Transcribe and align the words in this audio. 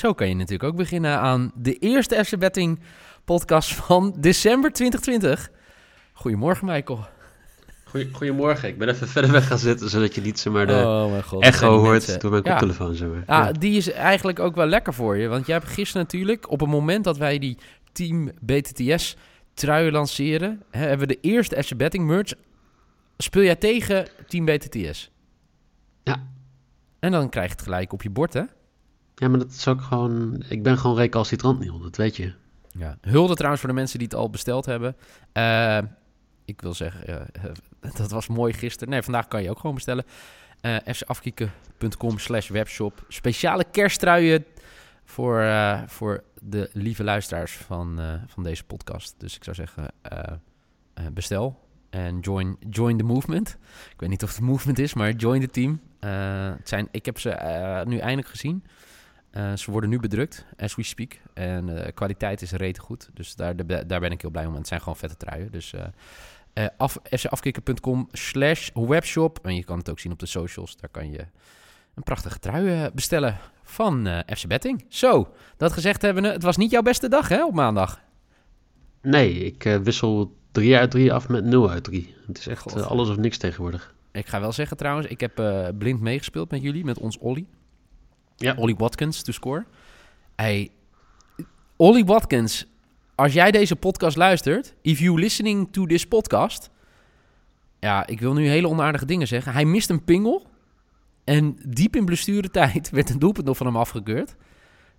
Zo 0.00 0.12
kan 0.14 0.28
je 0.28 0.34
natuurlijk 0.34 0.70
ook 0.70 0.76
beginnen 0.76 1.18
aan 1.18 1.52
de 1.54 1.74
eerste 1.74 2.24
FC 2.24 2.38
Betting 2.38 2.78
podcast 3.24 3.74
van 3.74 4.14
december 4.18 4.72
2020. 4.72 5.50
Goedemorgen, 6.12 6.66
Michael. 6.66 7.06
Goeie- 7.84 8.08
Goedemorgen, 8.12 8.68
ik 8.68 8.78
ben 8.78 8.88
even 8.88 9.08
verder 9.08 9.30
weg 9.32 9.46
gaan 9.46 9.58
zitten, 9.58 9.90
zodat 9.90 10.14
je 10.14 10.20
niet 10.20 10.38
zomaar 10.38 10.66
de 10.66 10.72
oh 10.72 11.10
mijn 11.10 11.22
god. 11.22 11.42
echo 11.42 11.78
hoort 11.78 11.90
mensen. 11.90 12.20
door 12.20 12.30
mijn 12.30 12.42
Ja. 12.44 12.50
koptelefoon. 12.50 12.94
Zeg 12.94 13.08
maar. 13.08 13.22
Ja, 13.26 13.44
Ja. 13.46 13.52
die 13.52 13.76
is 13.76 13.90
eigenlijk 13.92 14.38
ook 14.38 14.54
wel 14.54 14.66
lekker 14.66 14.94
voor 14.94 15.16
je. 15.16 15.28
Want 15.28 15.46
jij 15.46 15.56
hebt 15.56 15.68
gisteren 15.70 16.02
natuurlijk, 16.02 16.50
op 16.50 16.60
het 16.60 16.68
moment 16.68 17.04
dat 17.04 17.16
wij 17.16 17.38
die 17.38 17.58
Team 17.92 18.30
BTTS 18.40 19.16
truien 19.54 19.92
lanceren, 19.92 20.62
hè, 20.70 20.80
hebben 20.86 21.08
we 21.08 21.14
de 21.14 21.20
eerste 21.20 21.62
FC 21.62 21.76
Betting 21.76 22.06
merch. 22.06 22.32
Speel 23.16 23.42
jij 23.42 23.56
tegen 23.56 24.06
Team 24.28 24.44
BTTS? 24.44 25.10
Ja. 26.04 26.26
En 27.00 27.10
dan 27.12 27.28
krijg 27.28 27.46
je 27.46 27.52
het 27.54 27.62
gelijk 27.62 27.92
op 27.92 28.02
je 28.02 28.10
bord, 28.10 28.32
hè? 28.32 28.42
Ja, 29.20 29.28
maar 29.28 29.38
dat 29.38 29.50
is 29.50 29.68
ook 29.68 29.80
gewoon... 29.80 30.42
Ik 30.48 30.62
ben 30.62 30.78
gewoon 30.78 30.96
recalcitrant, 30.96 31.58
Niel, 31.58 31.78
dat 31.78 31.96
weet 31.96 32.16
je. 32.16 32.32
Ja. 32.78 32.98
Hulde 33.00 33.34
trouwens 33.34 33.60
voor 33.60 33.70
de 33.70 33.76
mensen 33.76 33.98
die 33.98 34.08
het 34.08 34.16
al 34.16 34.30
besteld 34.30 34.66
hebben. 34.66 34.96
Eh, 35.32 35.78
ik 36.44 36.60
wil 36.60 36.74
zeggen, 36.74 37.06
eh, 37.06 37.50
dat 37.96 38.10
was 38.10 38.26
mooi 38.26 38.52
gisteren. 38.52 38.88
Nee, 38.88 39.02
vandaag 39.02 39.28
kan 39.28 39.42
je 39.42 39.50
ook 39.50 39.58
gewoon 39.58 39.74
bestellen. 39.74 40.04
Eh 40.60 40.76
fcafkieken.com 40.86 42.18
slash 42.18 42.48
webshop. 42.48 43.04
Speciale 43.08 43.64
kersttruien 43.70 44.44
voor, 45.04 45.44
voor 45.86 46.24
de 46.40 46.70
lieve 46.72 47.04
luisteraars 47.04 47.52
van, 47.52 48.00
van 48.26 48.42
deze 48.42 48.64
podcast. 48.64 49.14
Dus 49.18 49.36
ik 49.36 49.44
zou 49.44 49.56
zeggen, 49.56 49.90
bestel. 51.12 51.68
En 51.90 52.20
join, 52.20 52.56
join 52.70 52.96
the 52.96 53.04
movement. 53.04 53.56
Ik 53.92 54.00
weet 54.00 54.08
niet 54.08 54.22
of 54.22 54.30
het 54.30 54.40
movement 54.40 54.78
is, 54.78 54.94
maar 54.94 55.12
join 55.12 55.40
the 55.40 55.50
team. 55.50 55.80
Het 56.56 56.68
zijn, 56.68 56.88
ik 56.90 57.04
heb 57.04 57.18
ze 57.18 57.28
nu 57.86 57.98
eindelijk 57.98 58.28
gezien. 58.28 58.64
Eh, 59.30 59.56
ze 59.56 59.70
worden 59.70 59.90
nu 59.90 59.98
bedrukt, 59.98 60.46
as 60.58 60.74
we 60.74 60.82
speak. 60.82 61.18
En 61.34 61.66
de 61.66 61.72
uh, 61.72 61.92
kwaliteit 61.94 62.42
is 62.42 62.52
rete 62.52 62.80
goed. 62.80 63.10
Dus 63.14 63.34
daar, 63.34 63.66
daar, 63.66 63.86
daar 63.86 64.00
ben 64.00 64.10
ik 64.10 64.20
heel 64.20 64.30
blij 64.30 64.46
om. 64.46 64.52
En 64.52 64.58
het 64.58 64.68
zijn 64.68 64.80
gewoon 64.80 64.96
vette 64.96 65.16
truien. 65.16 65.50
Dus 65.50 65.72
uh, 66.54 66.66
af, 66.76 66.98
fcafkikker.com 67.10 68.08
slash 68.12 68.70
webshop. 68.72 69.38
En 69.42 69.54
je 69.54 69.64
kan 69.64 69.78
het 69.78 69.90
ook 69.90 69.98
zien 69.98 70.12
op 70.12 70.18
de 70.18 70.26
socials. 70.26 70.76
Daar 70.76 70.90
kan 70.90 71.10
je 71.10 71.26
een 71.94 72.02
prachtige 72.02 72.38
trui 72.38 72.90
bestellen 72.94 73.36
van 73.62 74.22
FC 74.26 74.46
Betting. 74.46 74.84
Zo, 74.88 75.32
dat 75.56 75.72
gezegd 75.72 76.02
hebben 76.02 76.22
we. 76.22 76.28
Het 76.28 76.42
was 76.42 76.56
niet 76.56 76.70
jouw 76.70 76.82
beste 76.82 77.08
dag 77.08 77.28
hè, 77.28 77.44
op 77.44 77.54
maandag. 77.54 78.00
Nee, 79.02 79.44
ik 79.44 79.62
wissel 79.82 80.36
3 80.52 80.76
uit 80.76 80.90
3 80.90 81.12
af 81.12 81.28
met 81.28 81.44
0 81.44 81.70
uit 81.70 81.84
3. 81.84 82.14
Het 82.26 82.38
is 82.38 82.46
echt 82.46 82.82
alles 82.82 83.08
of 83.08 83.16
niks 83.16 83.38
tegenwoordig. 83.38 83.94
Ik 84.12 84.26
ga 84.26 84.40
wel 84.40 84.52
zeggen 84.52 84.76
trouwens, 84.76 85.06
ik 85.06 85.20
heb 85.20 85.34
blind 85.78 86.00
meegespeeld 86.00 86.50
met 86.50 86.62
jullie, 86.62 86.84
met 86.84 86.98
ons 86.98 87.18
Olly. 87.18 87.46
Ja. 88.40 88.54
Olly 88.56 88.74
Watkins 88.74 89.22
to 89.22 89.32
score. 89.32 89.64
Hey, 90.36 90.70
Olly 91.76 92.04
Watkins, 92.04 92.66
als 93.14 93.32
jij 93.32 93.50
deze 93.50 93.76
podcast 93.76 94.16
luistert, 94.16 94.74
if 94.82 94.98
you 94.98 95.20
listening 95.20 95.72
to 95.72 95.86
this 95.86 96.06
podcast, 96.06 96.70
ja, 97.78 98.06
ik 98.06 98.20
wil 98.20 98.32
nu 98.32 98.48
hele 98.48 98.68
onaardige 98.68 99.04
dingen 99.04 99.26
zeggen. 99.26 99.52
Hij 99.52 99.64
mist 99.64 99.90
een 99.90 100.04
pingel 100.04 100.46
en 101.24 101.58
diep 101.64 101.96
in 101.96 102.04
blessuretijd 102.04 102.90
werd 102.96 103.10
een 103.10 103.18
doelpunt 103.18 103.46
nog 103.46 103.56
van 103.56 103.66
hem 103.66 103.76
afgekeurd. 103.76 104.36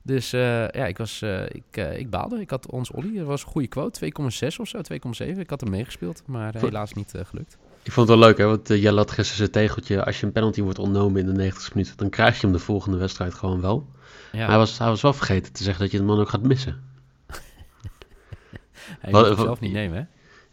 Dus 0.01 0.33
uh, 0.33 0.41
ja, 0.67 0.85
ik, 0.85 0.97
was, 0.97 1.21
uh, 1.21 1.45
ik, 1.45 1.77
uh, 1.77 1.97
ik 1.97 2.09
baalde. 2.09 2.39
Ik 2.39 2.49
had 2.49 2.71
ons 2.71 2.91
Olly, 2.91 3.17
dat 3.17 3.25
was 3.25 3.43
een 3.43 3.49
goede 3.49 3.67
quote, 3.67 4.11
2,6 4.49 4.55
of 4.57 4.67
zo, 4.67 4.81
2,7. 5.25 5.37
Ik 5.37 5.49
had 5.49 5.61
hem 5.61 5.69
meegespeeld, 5.69 6.23
maar 6.25 6.55
helaas 6.57 6.93
niet 6.93 7.13
gelukt. 7.23 7.57
Ik 7.83 7.91
vond 7.91 8.07
het 8.07 8.17
wel 8.17 8.27
leuk, 8.27 8.37
hè, 8.37 8.45
want 8.45 8.69
uh, 8.69 8.81
jij 8.81 8.91
had 8.93 9.11
gisteren 9.11 9.37
zijn 9.37 9.51
tegeltje. 9.51 10.05
Als 10.05 10.19
je 10.19 10.25
een 10.25 10.31
penalty 10.31 10.61
wordt 10.61 10.79
ontnomen 10.79 11.19
in 11.19 11.25
de 11.25 11.31
90 11.31 11.73
minuten, 11.73 11.97
dan 11.97 12.09
krijg 12.09 12.35
je 12.35 12.41
hem 12.41 12.51
de 12.51 12.61
volgende 12.61 12.97
wedstrijd 12.97 13.33
gewoon 13.33 13.61
wel. 13.61 13.89
Ja. 14.31 14.37
Maar 14.37 14.47
hij 14.47 14.57
was, 14.57 14.77
hij 14.77 14.87
was 14.87 15.01
wel 15.01 15.13
vergeten 15.13 15.53
te 15.53 15.63
zeggen 15.63 15.83
dat 15.83 15.91
je 15.91 15.97
de 15.97 16.03
man 16.03 16.19
ook 16.19 16.29
gaat 16.29 16.43
missen. 16.43 16.83
hij 19.01 19.11
wil 19.11 19.25
het 19.25 19.39
zelf 19.39 19.59
niet 19.59 19.71
nemen, 19.71 19.97
hè? 19.97 20.03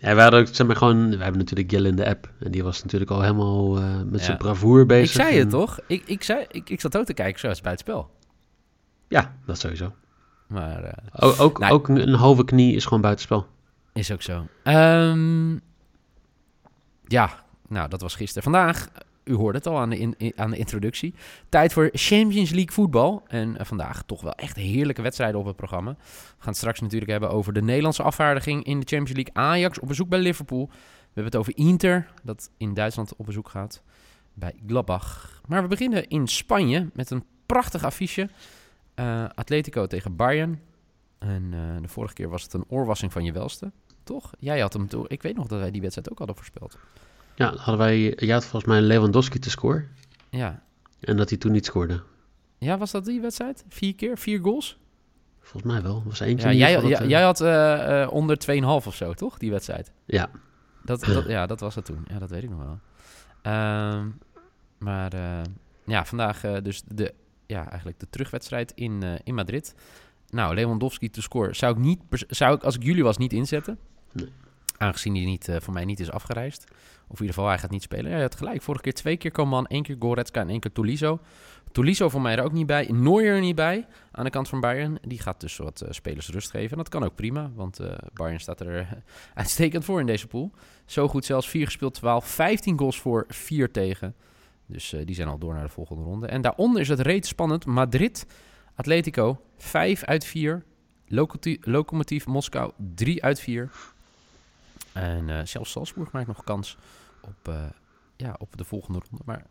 Ja, 0.08 0.14
we 0.14 0.20
hadden 0.20 0.40
ook, 0.40 0.46
zeg 0.52 0.66
maar, 0.66 0.76
gewoon, 0.76 1.10
we 1.10 1.22
hebben 1.22 1.38
natuurlijk 1.38 1.70
Jelle 1.70 1.88
in 1.88 1.96
de 1.96 2.08
app. 2.08 2.32
En 2.40 2.50
die 2.50 2.62
was 2.62 2.82
natuurlijk 2.82 3.10
al 3.10 3.20
helemaal 3.20 3.78
uh, 3.78 3.96
met 4.06 4.20
ja. 4.20 4.26
zijn 4.26 4.36
bravoer 4.36 4.86
bezig. 4.86 5.16
Ik 5.16 5.22
zei 5.22 5.32
en... 5.34 5.38
het 5.38 5.50
toch? 5.50 5.78
Ik, 5.86 6.02
ik, 6.06 6.22
zei, 6.22 6.44
ik, 6.50 6.70
ik 6.70 6.80
zat 6.80 6.96
ook 6.96 7.04
te 7.04 7.14
kijken, 7.14 7.40
zo 7.40 7.46
is 7.46 7.52
het 7.52 7.62
bij 7.62 7.72
het 7.72 7.80
spel. 7.80 8.10
Ja, 9.08 9.36
dat 9.46 9.58
sowieso. 9.58 9.92
Maar, 10.46 10.84
uh, 10.84 10.90
ook 11.12 11.40
ook, 11.40 11.58
nou, 11.58 11.72
ook 11.72 11.88
een 11.88 12.14
halve 12.14 12.44
knie 12.44 12.74
is 12.74 12.84
gewoon 12.84 13.00
buitenspel. 13.00 13.46
Is 13.92 14.12
ook 14.12 14.22
zo. 14.22 14.46
Um, 14.64 15.60
ja, 17.08 17.44
nou, 17.68 17.88
dat 17.88 18.00
was 18.00 18.14
gisteren. 18.14 18.42
Vandaag, 18.42 18.88
u 19.24 19.34
hoorde 19.34 19.58
het 19.58 19.66
al 19.66 19.78
aan 19.78 19.90
de, 19.90 19.98
in, 19.98 20.32
aan 20.36 20.50
de 20.50 20.56
introductie. 20.56 21.14
Tijd 21.48 21.72
voor 21.72 21.90
Champions 21.92 22.50
League 22.50 22.72
voetbal. 22.72 23.22
En 23.26 23.48
uh, 23.48 23.60
vandaag 23.62 24.02
toch 24.02 24.20
wel 24.20 24.32
echt 24.32 24.56
heerlijke 24.56 25.02
wedstrijden 25.02 25.40
op 25.40 25.46
het 25.46 25.56
programma. 25.56 25.90
We 25.90 25.98
gaan 26.38 26.48
het 26.48 26.56
straks 26.56 26.80
natuurlijk 26.80 27.10
hebben 27.10 27.30
over 27.30 27.52
de 27.52 27.62
Nederlandse 27.62 28.02
afvaardiging 28.02 28.64
in 28.64 28.80
de 28.80 28.86
Champions 28.86 29.12
League. 29.12 29.34
Ajax 29.34 29.78
op 29.78 29.88
bezoek 29.88 30.08
bij 30.08 30.18
Liverpool. 30.18 30.66
We 30.68 31.24
hebben 31.24 31.24
het 31.24 31.36
over 31.36 31.56
Inter, 31.56 32.06
dat 32.22 32.50
in 32.56 32.74
Duitsland 32.74 33.16
op 33.16 33.26
bezoek 33.26 33.48
gaat 33.48 33.82
bij 34.34 34.54
Gladbach. 34.66 35.40
Maar 35.46 35.62
we 35.62 35.68
beginnen 35.68 36.08
in 36.08 36.26
Spanje 36.26 36.90
met 36.92 37.10
een 37.10 37.24
prachtig 37.46 37.84
affiche. 37.84 38.28
Uh, 38.94 39.24
Atletico 39.34 39.86
tegen 39.86 40.16
Bayern. 40.16 40.60
En 41.18 41.52
uh, 41.54 41.82
de 41.82 41.88
vorige 41.88 42.14
keer 42.14 42.28
was 42.28 42.42
het 42.42 42.52
een 42.52 42.64
oorwassing 42.68 43.12
van 43.12 43.24
je 43.24 43.32
welste. 43.32 43.72
Toch? 44.08 44.30
Jij 44.38 44.60
had 44.60 44.72
hem 44.72 44.88
toen. 44.88 45.04
Ik 45.08 45.22
weet 45.22 45.36
nog 45.36 45.46
dat 45.46 45.58
wij 45.58 45.70
die 45.70 45.80
wedstrijd 45.80 46.10
ook 46.10 46.18
hadden 46.18 46.36
voorspeld. 46.36 46.78
Ja, 47.34 47.54
hadden 47.56 47.78
wij. 47.78 48.14
Jij 48.14 48.32
had 48.32 48.44
volgens 48.44 48.72
mij 48.72 48.80
Lewandowski 48.80 49.38
te 49.38 49.50
scoren. 49.50 49.88
Ja. 50.30 50.62
En 51.00 51.16
dat 51.16 51.28
hij 51.28 51.38
toen 51.38 51.52
niet 51.52 51.66
scoorde. 51.66 52.02
Ja, 52.58 52.78
was 52.78 52.90
dat 52.90 53.04
die 53.04 53.20
wedstrijd? 53.20 53.64
Vier 53.68 53.94
keer? 53.94 54.18
Vier 54.18 54.40
goals? 54.40 54.78
Volgens 55.40 55.72
mij 55.72 55.82
wel. 55.82 56.02
Was 56.06 56.20
eentje. 56.20 56.48
Ja, 56.48 56.54
jij, 56.54 56.88
ja, 56.88 57.04
jij 57.04 57.22
had 57.22 57.40
uh, 57.40 57.48
uh, 57.48 58.12
onder 58.12 58.38
2,5 58.60 58.86
of 58.86 58.94
zo, 58.94 59.14
toch? 59.14 59.38
Die 59.38 59.50
wedstrijd. 59.50 59.92
Ja. 60.04 60.30
Dat, 60.84 61.04
dat, 61.04 61.26
ja, 61.26 61.46
dat 61.46 61.60
was 61.60 61.74
het 61.74 61.84
toen. 61.84 62.04
Ja, 62.08 62.18
dat 62.18 62.30
weet 62.30 62.42
ik 62.42 62.50
nog 62.50 62.58
wel. 62.58 62.78
Um, 63.52 64.18
maar 64.78 65.14
uh, 65.14 65.40
ja, 65.84 66.04
vandaag 66.04 66.40
dus 66.40 66.82
de, 66.86 67.14
ja, 67.46 67.68
eigenlijk 67.68 68.00
de 68.00 68.06
terugwedstrijd 68.10 68.72
in, 68.74 69.02
in 69.24 69.34
Madrid. 69.34 69.74
Nou, 70.30 70.54
Lewandowski 70.54 71.10
te 71.10 71.22
scoren 71.22 71.56
zou 71.56 71.72
ik 71.72 71.78
niet, 71.78 72.00
zou 72.28 72.54
ik 72.54 72.62
als 72.62 72.76
ik 72.76 72.82
jullie 72.82 73.02
was 73.02 73.16
niet 73.16 73.32
inzetten. 73.32 73.78
Nee. 74.12 74.28
Aangezien 74.76 75.14
hij 75.14 75.24
niet, 75.24 75.48
uh, 75.48 75.56
voor 75.60 75.72
mij 75.72 75.84
niet 75.84 76.00
is 76.00 76.10
afgereisd. 76.10 76.64
Of 77.08 77.20
in 77.20 77.20
ieder 77.20 77.34
geval, 77.34 77.48
hij 77.48 77.58
gaat 77.58 77.70
niet 77.70 77.82
spelen. 77.82 78.10
Ja, 78.10 78.20
had 78.20 78.36
gelijk. 78.36 78.62
Vorige 78.62 78.82
keer 78.82 78.94
twee 78.94 79.16
keer 79.16 79.30
Coman, 79.30 79.66
één 79.66 79.82
keer 79.82 79.96
Goretzka 79.98 80.40
en 80.40 80.48
één 80.48 80.60
keer 80.60 80.72
Tolizo. 80.72 81.20
Tolizo 81.72 82.08
voor 82.08 82.20
mij 82.20 82.36
er 82.36 82.44
ook 82.44 82.52
niet 82.52 82.66
bij. 82.66 82.88
Neuer 82.92 83.34
er 83.34 83.40
niet 83.40 83.54
bij 83.54 83.86
aan 84.10 84.24
de 84.24 84.30
kant 84.30 84.48
van 84.48 84.60
Bayern. 84.60 84.98
Die 85.02 85.18
gaat 85.18 85.40
dus 85.40 85.56
wat 85.56 85.82
uh, 85.82 85.88
spelers 85.90 86.28
rust 86.28 86.50
geven. 86.50 86.70
En 86.70 86.76
dat 86.76 86.88
kan 86.88 87.04
ook 87.04 87.14
prima, 87.14 87.50
want 87.54 87.80
uh, 87.80 87.92
Bayern 88.12 88.40
staat 88.40 88.60
er 88.60 88.88
uitstekend 89.34 89.84
voor 89.84 90.00
in 90.00 90.06
deze 90.06 90.26
pool. 90.26 90.50
Zo 90.84 91.08
goed 91.08 91.24
zelfs 91.24 91.48
4 91.48 91.64
gespeeld, 91.64 91.94
12, 91.94 92.26
15 92.26 92.78
goals 92.78 93.00
voor, 93.00 93.24
4 93.28 93.70
tegen. 93.70 94.14
Dus 94.66 94.94
die 95.04 95.14
zijn 95.14 95.28
al 95.28 95.38
door 95.38 95.54
naar 95.54 95.62
de 95.62 95.68
volgende 95.68 96.02
ronde. 96.02 96.26
En 96.26 96.40
daaronder 96.40 96.80
is 96.80 96.88
het 96.88 97.00
reeds 97.00 97.28
spannend. 97.28 97.66
Madrid, 97.66 98.26
Atletico, 98.74 99.40
5 99.56 100.04
uit 100.04 100.24
4. 100.24 100.64
Locomotief, 101.60 102.26
Moskou, 102.26 102.72
3 102.94 103.24
uit 103.24 103.40
4. 103.40 103.70
En 104.92 105.28
uh, 105.28 105.40
zelfs 105.44 105.70
Salzburg 105.70 106.12
maakt 106.12 106.26
nog 106.26 106.44
kans 106.44 106.76
op, 107.20 107.48
uh, 107.48 107.64
ja, 108.16 108.36
op 108.38 108.56
de 108.56 108.64
volgende 108.64 109.00
ronde. 109.08 109.24
Maar 109.24 109.46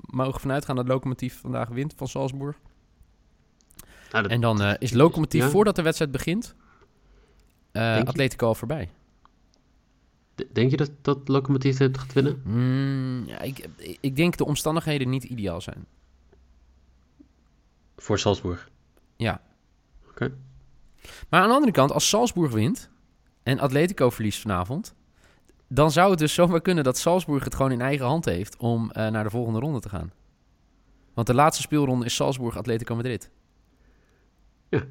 mogen 0.00 0.40
vanuit 0.40 0.64
gaan 0.64 0.76
dat 0.76 0.88
Lokomotief 0.88 1.40
vandaag 1.40 1.68
wint 1.68 1.94
van 1.96 2.08
Salzburg. 2.08 2.56
Nou, 4.10 4.22
dat, 4.22 4.32
en 4.32 4.40
dan 4.40 4.62
uh, 4.62 4.72
is 4.78 4.92
Lokomotief, 4.92 5.42
ja. 5.42 5.48
voordat 5.48 5.76
de 5.76 5.82
wedstrijd 5.82 6.10
begint, 6.10 6.54
Atletico 7.72 8.46
al 8.46 8.54
voorbij. 8.54 8.90
Denk 10.52 10.70
je 10.70 10.76
dat, 10.76 10.90
dat 11.02 11.28
Lokomotief 11.28 11.78
het 11.78 11.98
gaat 11.98 12.12
winnen? 12.12 12.42
Mm, 12.44 13.22
ja, 13.26 13.40
ik, 13.40 13.68
ik 14.00 14.16
denk 14.16 14.36
de 14.36 14.44
omstandigheden 14.44 15.08
niet 15.08 15.24
ideaal 15.24 15.60
zijn. 15.60 15.86
Voor 17.96 18.18
Salzburg? 18.18 18.70
Ja. 19.16 19.40
Oké. 20.08 20.32
Maar 21.28 21.40
aan 21.40 21.48
de 21.48 21.54
andere 21.54 21.72
kant, 21.72 21.92
als 21.92 22.08
Salzburg 22.08 22.52
wint 22.52 22.90
en 23.44 23.58
Atletico 23.58 24.10
verliest 24.10 24.40
vanavond... 24.40 24.94
dan 25.68 25.90
zou 25.90 26.10
het 26.10 26.18
dus 26.18 26.34
zomaar 26.34 26.60
kunnen 26.60 26.84
dat 26.84 26.98
Salzburg 26.98 27.44
het 27.44 27.54
gewoon 27.54 27.72
in 27.72 27.80
eigen 27.80 28.06
hand 28.06 28.24
heeft... 28.24 28.56
om 28.56 28.82
uh, 28.84 29.08
naar 29.08 29.24
de 29.24 29.30
volgende 29.30 29.58
ronde 29.58 29.80
te 29.80 29.88
gaan. 29.88 30.12
Want 31.14 31.26
de 31.26 31.34
laatste 31.34 31.62
speelronde 31.62 32.04
is 32.04 32.14
Salzburg-Atletico 32.14 32.94
Madrid. 32.94 33.30
Ja. 34.68 34.82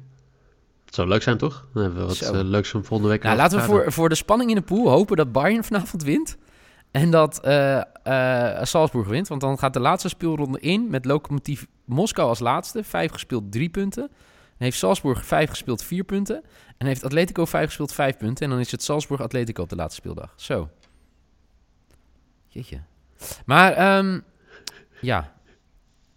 Het 0.84 0.94
zou 0.94 1.08
leuk 1.08 1.22
zijn, 1.22 1.38
toch? 1.38 1.68
Dan 1.72 1.82
hebben 1.82 2.00
we 2.00 2.06
wat 2.06 2.34
uh, 2.34 2.40
leuks 2.42 2.70
van 2.70 2.84
volgende 2.84 3.12
week. 3.12 3.22
Nou, 3.22 3.36
laten 3.36 3.58
we 3.58 3.64
voor, 3.64 3.92
voor 3.92 4.08
de 4.08 4.14
spanning 4.14 4.50
in 4.50 4.56
de 4.56 4.62
pool 4.62 4.88
hopen 4.88 5.16
dat 5.16 5.32
Bayern 5.32 5.64
vanavond 5.64 6.02
wint. 6.02 6.36
En 6.90 7.10
dat 7.10 7.40
uh, 7.44 7.82
uh, 8.04 8.62
Salzburg 8.62 9.08
wint. 9.08 9.28
Want 9.28 9.40
dan 9.40 9.58
gaat 9.58 9.72
de 9.72 9.80
laatste 9.80 10.08
speelronde 10.08 10.60
in 10.60 10.90
met 10.90 11.04
locomotief 11.04 11.66
Moskou 11.84 12.28
als 12.28 12.38
laatste. 12.38 12.84
Vijf 12.84 13.12
gespeeld, 13.12 13.52
drie 13.52 13.68
punten. 13.68 14.10
Heeft 14.56 14.78
Salzburg 14.78 15.26
vijf 15.26 15.50
gespeeld, 15.50 15.82
vier 15.82 16.04
punten. 16.04 16.44
En 16.76 16.86
heeft 16.86 17.04
Atletico 17.04 17.44
vijf 17.44 17.66
gespeeld, 17.66 17.92
vijf 17.92 18.16
punten. 18.16 18.44
En 18.44 18.50
dan 18.50 18.60
is 18.60 18.70
het 18.70 18.82
Salzburg-Atletico 18.82 19.62
op 19.62 19.68
de 19.68 19.76
laatste 19.76 20.00
speeldag. 20.00 20.32
Zo. 20.36 20.70
Jeetje. 22.46 22.80
Maar 23.44 23.98
um, 23.98 24.24
ja, 25.00 25.34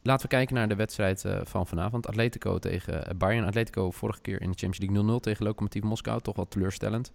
Laten 0.07 0.29
we 0.29 0.35
kijken 0.35 0.55
naar 0.55 0.67
de 0.67 0.75
wedstrijd 0.75 1.23
uh, 1.23 1.39
van 1.43 1.67
vanavond. 1.67 2.07
Atletico 2.07 2.59
tegen 2.59 3.17
Bayern. 3.17 3.45
Atletico 3.45 3.91
vorige 3.91 4.21
keer 4.21 4.41
in 4.41 4.51
de 4.51 4.57
Champions 4.57 4.91
League 4.91 5.19
0-0 5.19 5.21
tegen 5.21 5.45
Lokomotiv 5.45 5.83
Moskou. 5.83 6.21
Toch 6.21 6.35
wel 6.35 6.47
teleurstellend. 6.47 7.11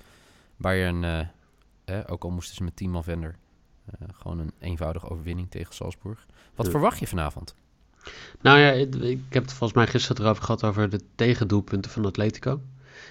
Bayern, 0.57 1.03
uh, 1.03 1.21
eh, 1.85 1.99
ook 2.07 2.25
al 2.25 2.31
moesten 2.31 2.57
ze 2.57 2.63
met 2.63 2.77
10 2.77 2.91
man 2.91 3.05
Vender. 3.05 3.37
Uh, 3.87 4.09
gewoon 4.13 4.39
een 4.39 4.53
eenvoudige 4.59 5.11
overwinning 5.11 5.51
tegen 5.51 5.75
Salzburg. 5.75 6.27
Wat 6.55 6.67
ja. 6.67 6.73
verwacht 6.73 6.99
je 6.99 7.07
vanavond? 7.07 7.55
Nou 8.41 8.59
ja, 8.59 8.71
ik 8.71 9.21
heb 9.29 9.43
het 9.43 9.53
volgens 9.53 9.73
mij 9.73 9.87
gisteren 9.87 10.25
erover 10.25 10.43
gehad 10.43 10.65
over 10.65 10.91
de 10.91 11.01
tegendoelpunten 11.15 11.91
van 11.91 12.05
Atletico. 12.05 12.61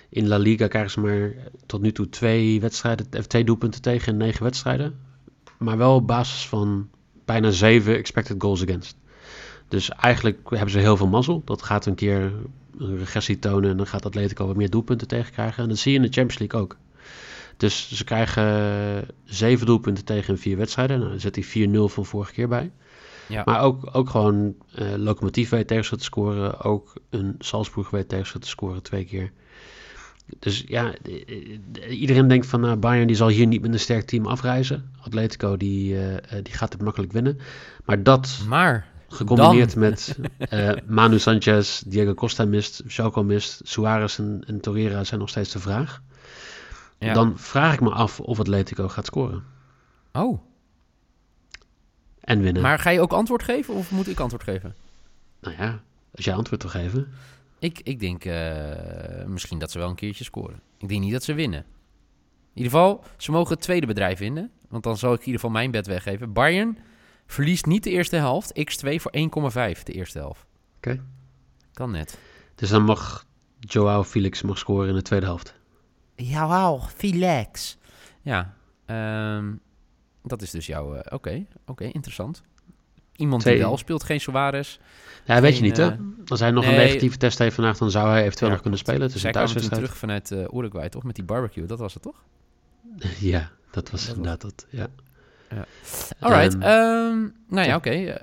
In 0.10 0.28
La 0.28 0.38
Liga 0.38 0.68
krijgen 0.68 0.92
ze 0.92 1.00
maar 1.00 1.34
tot 1.66 1.82
nu 1.82 1.92
toe 1.92 2.10
twee, 2.10 2.62
wedstrijden, 2.62 3.28
twee 3.28 3.44
doelpunten 3.44 3.82
tegen 3.82 4.12
in 4.12 4.18
negen 4.18 4.44
wedstrijden. 4.44 5.00
Maar 5.58 5.78
wel 5.78 5.96
op 5.96 6.08
basis 6.08 6.48
van 6.48 6.90
bijna 7.26 7.50
zeven 7.50 7.96
expected 7.96 8.42
goals 8.42 8.62
against. 8.62 8.96
Dus 9.68 9.90
eigenlijk 9.90 10.50
hebben 10.50 10.70
ze 10.70 10.80
heel 10.80 10.98
veel 10.98 11.08
mazzel. 11.08 11.42
Dat 11.46 11.62
gaat 11.62 11.86
een 11.86 11.96
keer 11.96 12.32
een 12.78 12.98
regressie 12.98 13.40
tonen 13.40 13.70
en 13.70 13.78
dan 13.78 13.88
gaat 13.88 14.06
Atletico 14.06 14.48
wat 14.48 14.56
meer 14.56 14.70
doelpunten 14.70 15.08
tegenkrijgen. 15.08 15.64
En 15.64 15.70
dat 15.70 15.78
zie 15.78 15.92
je 15.92 15.98
in 15.98 16.04
de 16.04 16.12
Champions 16.12 16.40
League 16.40 16.62
ook. 16.62 16.78
Dus 17.58 17.94
ze 17.94 18.04
krijgen 18.04 19.08
zeven 19.24 19.66
doelpunten 19.66 20.06
tegen 20.06 20.34
in 20.34 20.40
vier 20.40 20.58
wedstrijden. 20.58 20.98
Nou, 21.00 21.10
dan 21.10 21.20
zet 21.20 21.36
hij 21.36 21.68
4-0 21.68 21.72
van 21.94 22.06
vorige 22.06 22.34
keer 22.34 22.48
bij. 22.48 22.72
Ja. 23.32 23.42
Maar 23.46 23.62
ook, 23.62 23.90
ook 23.92 24.10
gewoon 24.10 24.56
uh, 24.80 24.96
Lokomotief 24.96 25.50
weet 25.50 25.68
te 25.68 25.96
scoren. 25.98 26.62
Ook 26.62 26.94
een 27.10 27.36
Salzburg 27.40 27.90
weet 27.90 28.10
tegen 28.10 28.28
ze 28.28 28.40
te 28.40 28.48
scoren 28.48 28.84
twee 28.84 29.06
keer. 29.06 29.32
Dus 30.40 30.64
ja, 30.68 30.94
iedereen 31.90 32.28
denkt 32.28 32.46
van 32.46 32.66
uh, 32.66 32.76
Bayern 32.76 33.08
die 33.08 33.16
zal 33.16 33.28
hier 33.28 33.48
niet 33.48 33.62
met 33.62 33.74
een 33.74 33.80
sterk 33.80 34.06
team 34.06 34.26
afreizen. 34.26 34.92
Atletico 35.02 35.58
die, 35.58 35.94
uh, 35.94 36.16
die 36.44 36.54
gaat 36.54 36.74
het 36.74 36.82
makkelijk 36.82 37.12
winnen. 37.12 37.40
Maar 37.86 38.04
dat... 38.04 38.40
Maar 38.48 38.90
Gecombineerd 39.08 39.76
met 39.76 40.18
uh, 40.54 40.72
Manu 40.88 41.20
Sanchez, 41.20 41.80
Diego 41.80 42.14
Costa 42.14 42.46
mist, 42.46 42.84
Schalke 42.88 43.24
mist, 43.24 43.62
Suarez 43.64 44.20
en, 44.20 44.44
en 44.48 44.60
Torreira 44.60 45.04
zijn 45.04 45.20
nog 45.20 45.30
steeds 45.30 45.52
de 45.52 45.60
vraag. 45.60 46.02
Ja. 46.98 47.14
Dan 47.14 47.34
vraag 47.38 47.74
ik 47.74 47.82
me 47.82 47.90
af 47.90 48.20
of 48.20 48.40
Atletico 48.40 48.88
gaat 48.88 49.06
scoren. 49.06 49.44
Oh. 50.12 50.42
En 52.22 52.42
winnen. 52.42 52.62
Maar 52.62 52.80
ga 52.80 52.90
je 52.90 53.02
ook 53.02 53.14
antwoord 53.14 53.44
geven 53.44 53.74
of 53.74 53.92
moet 53.92 54.08
ik 54.08 54.20
antwoord 54.20 54.44
geven? 54.44 54.76
Nou 55.40 55.56
ja, 55.58 55.82
als 56.16 56.26
jij 56.26 56.34
antwoord 56.34 56.62
wil 56.62 56.72
geven. 56.72 57.12
Ik, 57.60 57.80
ik 57.84 58.00
denk 58.00 58.26
uh, 58.26 58.36
misschien 59.26 59.60
dat 59.60 59.72
ze 59.72 59.80
wel 59.80 59.90
een 59.90 59.96
keertje 59.96 60.24
scoren. 60.24 60.62
Ik 60.78 60.88
denk 60.90 61.02
niet 61.02 61.12
dat 61.12 61.24
ze 61.24 61.34
winnen. 61.34 61.60
In 62.54 62.58
ieder 62.64 62.72
geval, 62.72 63.04
ze 63.18 63.32
mogen 63.32 63.54
het 63.54 63.62
tweede 63.62 63.86
bedrijf 63.86 64.20
winnen. 64.20 64.52
Want 64.70 64.84
dan 64.84 64.98
zal 64.98 65.14
ik 65.14 65.20
in 65.20 65.26
ieder 65.26 65.42
geval 65.42 65.56
mijn 65.56 65.72
bed 65.72 65.88
weggeven. 65.88 66.34
Bayern 66.34 66.78
Verliest 67.32 67.66
niet 67.66 67.84
de 67.84 67.90
eerste 67.90 68.16
helft. 68.16 68.54
X2 68.60 68.96
voor 68.96 69.12
1,5 69.76 69.84
de 69.84 69.92
eerste 69.92 70.18
helft. 70.18 70.46
Oké. 70.78 70.90
Okay. 70.90 71.02
Kan 71.74 71.92
net. 71.92 72.20
Dus 72.56 72.70
dan 72.70 72.84
mag 72.84 73.26
Joao 73.60 74.04
Felix 74.04 74.42
mag 74.42 74.58
scoren 74.58 74.90
in 74.90 74.96
de 74.96 75.02
tweede 75.02 75.26
helft. 75.26 75.56
Joao 76.16 76.80
Felix. 76.80 77.78
Ja. 78.22 78.54
Um, 78.86 79.62
dat 80.24 80.42
is 80.42 80.52
dus 80.52 80.66
jouw... 80.66 80.94
Uh, 80.94 81.00
Oké, 81.00 81.16
okay, 81.16 81.48
oké, 81.52 81.72
okay, 81.72 81.88
interessant. 81.88 82.42
Iemand 83.16 83.42
Twee. 83.42 83.54
die 83.56 83.64
wel 83.64 83.78
speelt, 83.78 84.04
geen 84.04 84.22
Suarez. 84.22 84.80
Ja, 85.26 85.34
geen, 85.34 85.44
weet 85.44 85.56
je 85.58 85.62
niet, 85.62 85.78
hè? 85.78 85.96
Als 86.28 86.40
hij 86.40 86.52
nog 86.52 86.64
nee, 86.64 86.74
een 86.74 86.80
negatieve 86.80 87.18
test 87.18 87.40
heeft 87.40 87.56
vandaag, 87.56 87.78
dan 87.78 87.92
zou 87.92 88.10
hij 88.10 88.24
eventueel 88.24 88.48
ja, 88.48 88.54
nog 88.54 88.62
kunnen 88.62 88.80
spelen. 88.80 89.12
Dus 89.12 89.22
kwamen 89.22 89.56
toen 89.56 89.70
terug 89.70 89.98
vanuit 89.98 90.32
uh, 90.32 90.40
Uruguay, 90.54 90.90
toch? 90.90 91.04
Met 91.04 91.16
die 91.16 91.24
barbecue, 91.24 91.66
dat 91.66 91.80
was 91.80 91.94
het, 91.94 92.04
toch? 92.04 92.24
ja, 93.20 93.52
dat 93.72 93.90
was 93.90 94.06
dat 94.06 94.16
inderdaad 94.16 94.44
was... 94.44 94.52
dat, 94.56 94.66
ja. 94.70 94.88
Ja. 95.50 95.66
Alright. 96.20 96.54
Um, 96.54 96.62
um, 96.62 97.36
nou 97.48 97.68
ja, 97.68 97.76
oké. 97.76 97.90
Okay. 97.90 98.08
Uh, 98.08 98.16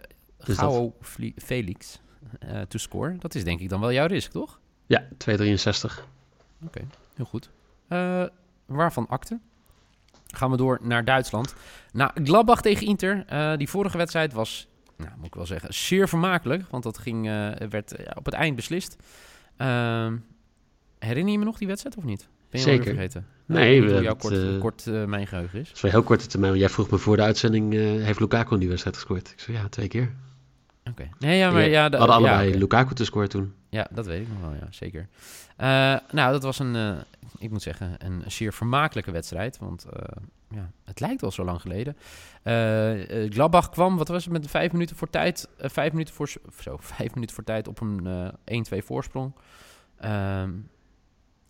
dus 0.44 0.58
Gao 0.58 0.94
Felix 1.36 2.00
uh, 2.44 2.60
to 2.60 2.78
score. 2.78 3.16
Dat 3.18 3.34
is 3.34 3.44
denk 3.44 3.60
ik 3.60 3.68
dan 3.68 3.80
wel 3.80 3.92
jouw 3.92 4.06
risk, 4.06 4.30
toch? 4.30 4.60
Ja, 4.86 5.02
2,63. 5.02 5.08
Oké, 5.24 5.44
okay, 6.64 6.86
heel 7.14 7.24
goed. 7.24 7.50
Uh, 7.88 8.24
waarvan 8.66 9.06
akte? 9.08 9.38
Gaan 10.34 10.50
we 10.50 10.56
door 10.56 10.78
naar 10.82 11.04
Duitsland. 11.04 11.54
Nou, 11.92 12.10
Gladbach 12.24 12.60
tegen 12.62 12.86
Inter. 12.86 13.24
Uh, 13.32 13.56
die 13.56 13.68
vorige 13.68 13.96
wedstrijd 13.96 14.32
was, 14.32 14.68
nou, 14.96 15.10
moet 15.16 15.26
ik 15.26 15.34
wel 15.34 15.46
zeggen, 15.46 15.74
zeer 15.74 16.08
vermakelijk. 16.08 16.64
Want 16.70 16.82
dat 16.82 16.98
ging, 16.98 17.26
uh, 17.26 17.50
werd 17.68 17.94
ja, 17.98 18.12
op 18.14 18.24
het 18.24 18.34
eind 18.34 18.56
beslist. 18.56 18.96
Uh, 19.58 20.12
herinner 20.98 21.32
je 21.32 21.38
me 21.38 21.44
nog 21.44 21.58
die 21.58 21.66
wedstrijd 21.66 21.96
of 21.96 22.04
niet? 22.04 22.28
Ben 22.50 22.60
je 22.60 22.66
Zeker. 22.66 22.84
vergeten? 22.84 23.26
Nee, 23.46 23.82
we 23.82 24.02
jouw 24.02 24.16
kort, 24.16 24.34
uh, 24.34 24.60
kort 24.60 24.86
mijn 25.06 25.26
geheugen 25.26 25.60
is. 25.60 25.68
Dat 25.68 25.84
is 25.84 25.90
heel 25.90 26.02
korte 26.02 26.26
termijn. 26.26 26.56
Jij 26.56 26.68
vroeg 26.68 26.90
me 26.90 26.98
voor 26.98 27.16
de 27.16 27.22
uitzending, 27.22 27.72
heeft 27.72 28.20
Lukaku 28.20 28.54
in 28.54 28.60
die 28.60 28.68
wedstrijd 28.68 28.96
gescoord? 28.96 29.30
Ik 29.30 29.40
zei 29.40 29.56
ja, 29.56 29.68
twee 29.68 29.88
keer. 29.88 30.12
Oké. 30.80 30.90
Okay. 30.90 31.12
Nee, 31.18 31.38
ja, 31.38 31.50
maar 31.50 31.62
ja... 31.62 31.68
ja 31.68 31.84
de, 31.88 31.90
we 31.90 31.96
hadden 31.96 32.16
allebei 32.16 32.42
ja, 32.42 32.48
okay. 32.48 32.60
Lukaku 32.60 32.94
te 32.94 33.04
scoren 33.04 33.28
toen. 33.28 33.54
Ja, 33.68 33.86
dat 33.90 34.06
weet 34.06 34.20
ik 34.20 34.28
nog 34.28 34.40
wel, 34.40 34.54
ja, 34.54 34.66
zeker. 34.70 35.08
nou, 36.12 36.32
dat 36.32 36.42
was 36.42 36.58
een, 36.58 37.04
ik 37.38 37.50
moet 37.50 37.62
zeggen, 37.62 37.94
een 37.98 38.22
zeer 38.26 38.52
vermakelijke 38.52 39.10
wedstrijd. 39.10 39.58
Want 39.58 39.86
ja, 40.50 40.70
het 40.84 41.00
lijkt 41.00 41.20
wel 41.20 41.30
zo 41.30 41.44
lang 41.44 41.60
geleden. 41.60 41.96
Gladbach 43.32 43.68
kwam, 43.68 43.96
wat 43.96 44.08
was 44.08 44.24
het, 44.24 44.32
met 44.32 44.50
vijf 44.50 44.72
minuten 44.72 44.96
voor 44.96 45.10
tijd, 45.10 45.48
vijf 45.58 45.92
minuten 45.92 46.14
voor, 46.14 46.28
zo, 46.60 46.76
vijf 46.96 47.14
minuten 47.14 47.34
voor 47.34 47.44
tijd 47.44 47.68
op 47.68 47.80
een 47.80 48.32
1-2 48.82 48.84
voorsprong. 48.84 49.32
Ehm, 49.96 50.50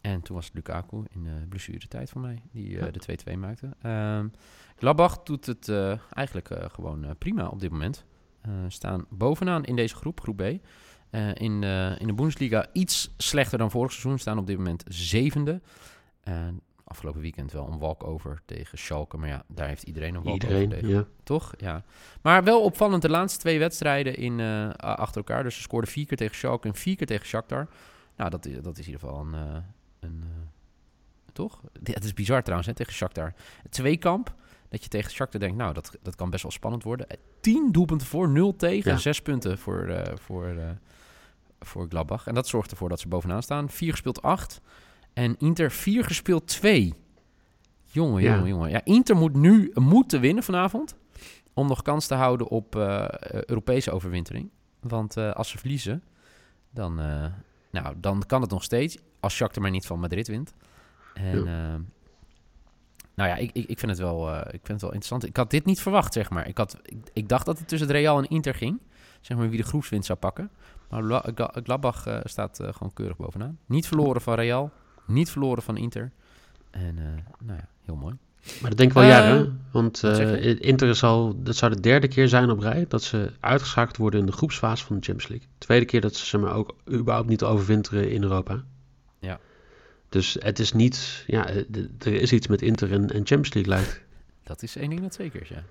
en 0.00 0.22
toen 0.22 0.36
was 0.36 0.44
het 0.44 0.54
Lukaku 0.54 1.02
in 1.08 1.22
de 1.22 1.46
blessuretijd 1.48 2.10
van 2.10 2.20
mij, 2.20 2.42
die 2.52 2.70
uh, 2.70 2.84
de 2.92 3.34
2-2 3.34 3.38
maakte. 3.38 3.68
Um, 3.82 4.32
Gladbach 4.76 5.22
doet 5.22 5.46
het 5.46 5.68
uh, 5.68 5.98
eigenlijk 6.10 6.50
uh, 6.50 6.58
gewoon 6.68 7.14
prima 7.18 7.46
op 7.48 7.60
dit 7.60 7.70
moment. 7.70 8.04
staan 8.68 9.06
bovenaan 9.08 9.64
in 9.64 9.76
deze 9.76 9.94
groep, 9.94 10.20
groep 10.20 10.36
B. 10.36 10.42
in, 11.34 11.62
in 11.98 12.06
de 12.06 12.12
Bundesliga 12.14 12.66
iets 12.72 13.14
slechter 13.16 13.58
dan 13.58 13.70
vorig 13.70 13.92
seizoen. 13.92 14.18
Staan 14.18 14.38
op 14.38 14.46
dit 14.46 14.56
moment 14.56 14.84
zevende. 14.88 15.60
afgelopen 16.84 17.20
weekend 17.20 17.52
wel 17.52 17.68
een 17.72 17.78
walkover 17.78 18.42
tegen 18.44 18.78
Schalke. 18.78 19.16
Maar 19.16 19.28
ja, 19.28 19.44
daar 19.46 19.68
heeft 19.68 19.82
iedereen 19.82 20.14
een 20.14 20.22
walkover 20.22 20.60
iedereen, 20.60 20.68
tegen. 20.68 20.88
Ja. 20.88 21.06
Toch? 21.22 21.54
Ja. 21.56 21.84
Maar 22.22 22.44
wel 22.44 22.62
opvallend 22.62 23.02
de 23.02 23.10
laatste 23.10 23.38
twee 23.38 23.58
wedstrijden 23.58 24.16
in, 24.16 24.40
achter 24.76 25.16
elkaar. 25.16 25.42
Dus 25.42 25.54
ze 25.54 25.62
scoorden 25.62 25.90
vier 25.90 26.06
keer 26.06 26.16
tegen 26.16 26.36
Schalke 26.36 26.68
en 26.68 26.74
vier 26.74 26.96
keer 26.96 27.06
tegen 27.06 27.26
Shakhtar. 27.26 27.68
Nou, 28.16 28.30
dat, 28.30 28.48
dat 28.62 28.78
is 28.78 28.86
in 28.86 28.92
ieder 28.92 29.08
geval 29.08 29.20
een 29.20 29.62
een, 30.00 30.24
toch? 31.32 31.60
Het 31.82 32.04
is 32.04 32.14
bizar 32.14 32.42
trouwens, 32.42 32.68
hè, 32.68 32.74
tegen 32.74 32.92
Shakhtar. 32.92 33.34
Het 33.62 33.72
tweekamp, 33.72 34.34
dat 34.68 34.82
je 34.82 34.88
tegen 34.88 35.10
Shakhtar 35.10 35.40
denkt, 35.40 35.56
nou, 35.56 35.74
dat, 35.74 35.98
dat 36.02 36.14
kan 36.14 36.30
best 36.30 36.42
wel 36.42 36.52
spannend 36.52 36.82
worden. 36.82 37.06
10 37.40 37.72
doelpunten 37.72 38.06
voor, 38.06 38.28
0 38.28 38.56
tegen, 38.56 38.92
ja. 38.92 38.98
6 38.98 39.22
punten 39.22 39.58
voor, 39.58 39.88
uh, 39.88 40.02
voor, 40.14 40.46
uh, 40.48 40.70
voor 41.60 41.86
Gladbach. 41.88 42.26
En 42.26 42.34
dat 42.34 42.48
zorgt 42.48 42.70
ervoor 42.70 42.88
dat 42.88 43.00
ze 43.00 43.08
bovenaan 43.08 43.42
staan. 43.42 43.70
4 43.70 43.90
gespeeld 43.90 44.22
8 44.22 44.60
en 45.12 45.36
Inter 45.38 45.70
4 45.70 46.04
gespeeld 46.04 46.46
2. 46.46 46.94
Jongen, 47.84 48.22
jongen, 48.22 48.40
ja. 48.40 48.46
jongen. 48.46 48.70
Ja, 48.70 48.80
Inter 48.84 49.16
moet 49.16 49.34
nu 49.34 49.70
moeten 49.74 50.20
winnen 50.20 50.44
vanavond 50.44 50.96
om 51.52 51.68
nog 51.68 51.82
kans 51.82 52.06
te 52.06 52.14
houden 52.14 52.48
op 52.48 52.74
Europese 53.30 53.90
overwintering. 53.90 54.50
Want 54.80 55.16
als 55.16 55.48
ze 55.48 55.58
verliezen, 55.58 56.02
dan, 56.70 56.94
nou, 57.70 57.94
dan 57.96 58.22
kan 58.26 58.40
het 58.40 58.50
nog 58.50 58.62
steeds 58.62 58.98
als 59.20 59.34
Shakhtar 59.34 59.62
maar 59.62 59.70
niet 59.70 59.86
van 59.86 60.00
Madrid 60.00 60.28
wint. 60.28 60.54
En, 61.14 61.44
ja. 61.44 61.80
nou 63.14 63.28
ja, 63.28 63.36
ik, 63.36 63.50
ik, 63.52 63.68
ik, 63.68 63.78
vind 63.78 63.90
het 63.90 64.00
wel, 64.00 64.36
ik 64.38 64.50
vind 64.50 64.68
het 64.68 64.80
wel 64.80 64.92
interessant. 64.92 65.24
Ik 65.24 65.36
had 65.36 65.50
dit 65.50 65.64
niet 65.64 65.80
verwacht, 65.80 66.12
zeg 66.12 66.30
maar. 66.30 66.48
Ik, 66.48 66.58
had, 66.58 66.78
ik, 66.82 66.96
ik 67.12 67.28
dacht 67.28 67.46
dat 67.46 67.58
het 67.58 67.68
tussen 67.68 67.88
het 67.88 67.96
Real 67.96 68.18
en 68.18 68.28
Inter 68.28 68.54
ging. 68.54 68.80
Zeg 69.28 69.36
maar 69.36 69.48
wie 69.48 69.62
de 69.62 69.68
groepswinst 69.68 70.06
zou 70.06 70.18
pakken. 70.18 70.50
Maar 70.90 71.32
Gladbach 71.62 72.06
uh, 72.08 72.18
staat 72.24 72.56
gewoon 72.56 72.92
keurig 72.92 73.16
bovenaan. 73.16 73.58
Niet 73.66 73.86
verloren 73.86 74.20
van 74.20 74.34
Real. 74.34 74.70
Niet 75.06 75.30
verloren 75.30 75.62
van 75.62 75.76
Inter. 75.76 76.10
En 76.70 76.94
nou 77.44 77.58
ja, 77.58 77.68
heel 77.84 77.96
mooi. 77.96 78.16
Maar 78.60 78.70
dat 78.70 78.78
denk 78.78 78.90
ik 78.90 78.96
wel 78.96 79.04
Eh, 79.04 79.08
jaren. 79.08 79.60
Want 79.72 80.04
eh, 80.04 80.60
Inter 80.60 80.88
is 80.88 81.02
al, 81.02 81.42
dat 81.42 81.56
zou 81.56 81.74
de 81.74 81.80
derde 81.80 82.08
keer 82.08 82.28
zijn 82.28 82.50
op 82.50 82.58
rij 82.58 82.84
dat 82.88 83.02
ze 83.02 83.32
uitgeschakeld 83.40 83.96
worden 83.96 84.20
in 84.20 84.26
de 84.26 84.32
groepsfase 84.32 84.84
van 84.84 84.96
de 84.96 85.02
Champions 85.02 85.30
League. 85.30 85.48
Tweede 85.58 85.84
keer 85.86 86.00
dat 86.00 86.16
ze 86.16 86.26
zeg 86.26 86.40
maar, 86.40 86.54
ook 86.54 86.74
überhaupt 86.90 87.28
niet 87.28 87.42
overwinteren 87.42 88.10
in 88.10 88.22
Europa. 88.22 88.64
Ja. 89.18 89.40
Dus 90.08 90.36
het 90.40 90.58
is 90.58 90.72
niet, 90.72 91.24
ja, 91.26 91.48
eh, 91.48 91.56
er 91.98 92.14
is 92.14 92.32
iets 92.32 92.46
met 92.46 92.62
Inter 92.62 92.92
en, 92.92 93.02
en 93.02 93.26
Champions 93.26 93.54
League 93.54 93.72
lijkt. 93.74 94.00
Dat 94.42 94.62
is 94.62 94.76
één 94.76 94.88
ding 94.88 95.00
dat 95.00 95.14
zeker 95.14 95.42
is, 95.42 95.48
ja. 95.48 95.62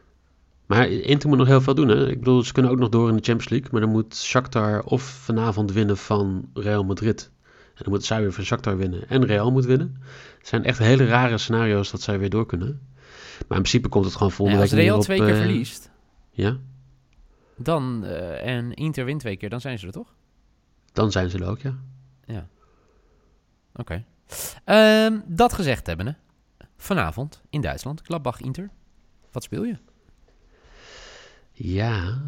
Maar 0.67 0.89
Inter 0.89 1.29
moet 1.29 1.37
nog 1.37 1.47
heel 1.47 1.61
veel 1.61 1.75
doen. 1.75 1.87
Hè? 1.87 2.09
Ik 2.09 2.19
bedoel, 2.19 2.43
ze 2.43 2.53
kunnen 2.53 2.71
ook 2.71 2.79
nog 2.79 2.89
door 2.89 3.09
in 3.09 3.15
de 3.15 3.23
Champions 3.23 3.49
League. 3.49 3.69
Maar 3.71 3.81
dan 3.81 3.89
moet 3.89 4.15
Shakhtar 4.15 4.83
of 4.83 5.01
vanavond 5.01 5.71
winnen 5.71 5.97
van 5.97 6.49
Real 6.53 6.83
Madrid. 6.83 7.31
En 7.43 7.83
dan 7.83 7.93
moet 7.93 8.05
zij 8.05 8.21
weer 8.21 8.33
van 8.33 8.43
Shakhtar 8.43 8.77
winnen. 8.77 9.09
En 9.09 9.25
Real 9.25 9.51
moet 9.51 9.65
winnen. 9.65 10.01
Het 10.37 10.47
zijn 10.47 10.63
echt 10.63 10.77
hele 10.77 11.05
rare 11.05 11.37
scenario's 11.37 11.91
dat 11.91 12.01
zij 12.01 12.19
weer 12.19 12.29
door 12.29 12.45
kunnen. 12.45 12.67
Maar 13.47 13.57
in 13.57 13.63
principe 13.63 13.89
komt 13.89 14.05
het 14.05 14.15
gewoon 14.15 14.31
volgende 14.31 14.61
als 14.61 14.71
week 14.71 14.79
Real 14.79 14.95
neer 14.95 15.03
twee 15.05 15.19
keer 15.19 15.29
eh, 15.29 15.37
verliest, 15.37 15.91
Ja, 16.31 16.57
dan, 17.55 18.05
eh, 18.05 18.55
en 18.55 18.73
Inter 18.73 19.05
wint 19.05 19.19
twee 19.19 19.37
keer, 19.37 19.49
dan 19.49 19.61
zijn 19.61 19.79
ze 19.79 19.85
er 19.85 19.91
toch? 19.91 20.15
dan 20.93 21.11
zijn 21.11 21.29
ze 21.29 21.37
er 21.37 21.47
ook, 21.49 21.59
ja. 21.59 21.77
Oké. 23.77 24.03
Ehm, 24.63 25.19
dat 25.25 25.53
gezegd 25.53 25.87
hebbende, 25.87 26.15
vanavond 26.77 27.41
in 27.49 27.61
Duitsland, 27.61 28.01
Gladbach-Inter. 28.01 28.69
Wat 29.31 29.43
speel 29.43 29.63
je? 29.63 29.77
Ja. 31.59 32.21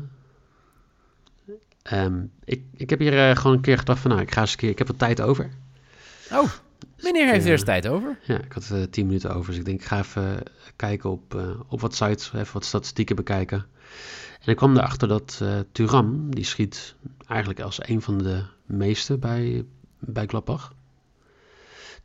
Ehm, 1.81 2.23
ik, 2.43 2.61
ik 2.75 2.89
heb 2.89 2.99
hier 2.99 3.29
eh, 3.29 3.35
gewoon 3.35 3.55
een 3.55 3.61
keer 3.61 3.77
gedacht 3.77 3.99
van, 3.99 4.09
nou, 4.11 4.21
ik 4.21 4.31
ga 4.31 4.41
eens 4.41 4.51
een 4.51 4.57
keer, 4.57 4.69
ik 4.69 4.77
heb 4.77 4.87
wat 4.87 4.99
tijd 4.99 5.21
over. 5.21 5.49
Oh, 6.31 6.49
meneer 7.01 7.25
heeft 7.25 7.39
er 7.39 7.45
Ja. 7.45 7.51
eens 7.51 7.63
tijd 7.63 7.87
over. 7.87 8.19
Ja, 8.23 8.37
ik 8.41 8.51
had 8.51 8.69
eh, 8.71 8.83
tien 8.83 9.05
minuten 9.05 9.35
over, 9.35 9.49
dus 9.49 9.59
ik 9.59 9.65
denk, 9.65 9.79
ik 9.81 9.87
ga 9.87 9.99
even 9.99 10.43
kijken 10.75 11.09
op, 11.09 11.35
eh, 11.35 11.49
op 11.67 11.81
wat 11.81 11.95
sites, 11.95 12.33
even 12.33 12.53
wat 12.53 12.65
statistieken 12.65 13.15
bekijken. 13.15 13.65
En 14.41 14.51
ik 14.51 14.55
kwam 14.55 14.77
erachter 14.77 15.07
dat 15.07 15.39
eh 15.41 15.59
Turam, 15.71 16.35
die 16.35 16.43
schiet 16.43 16.95
eigenlijk 17.27 17.59
als 17.61 17.87
een 17.87 18.01
van 18.01 18.17
de 18.17 18.43
meeste 18.65 19.17
bij, 19.17 19.65
bij 19.99 20.25
Gladbach. 20.25 20.73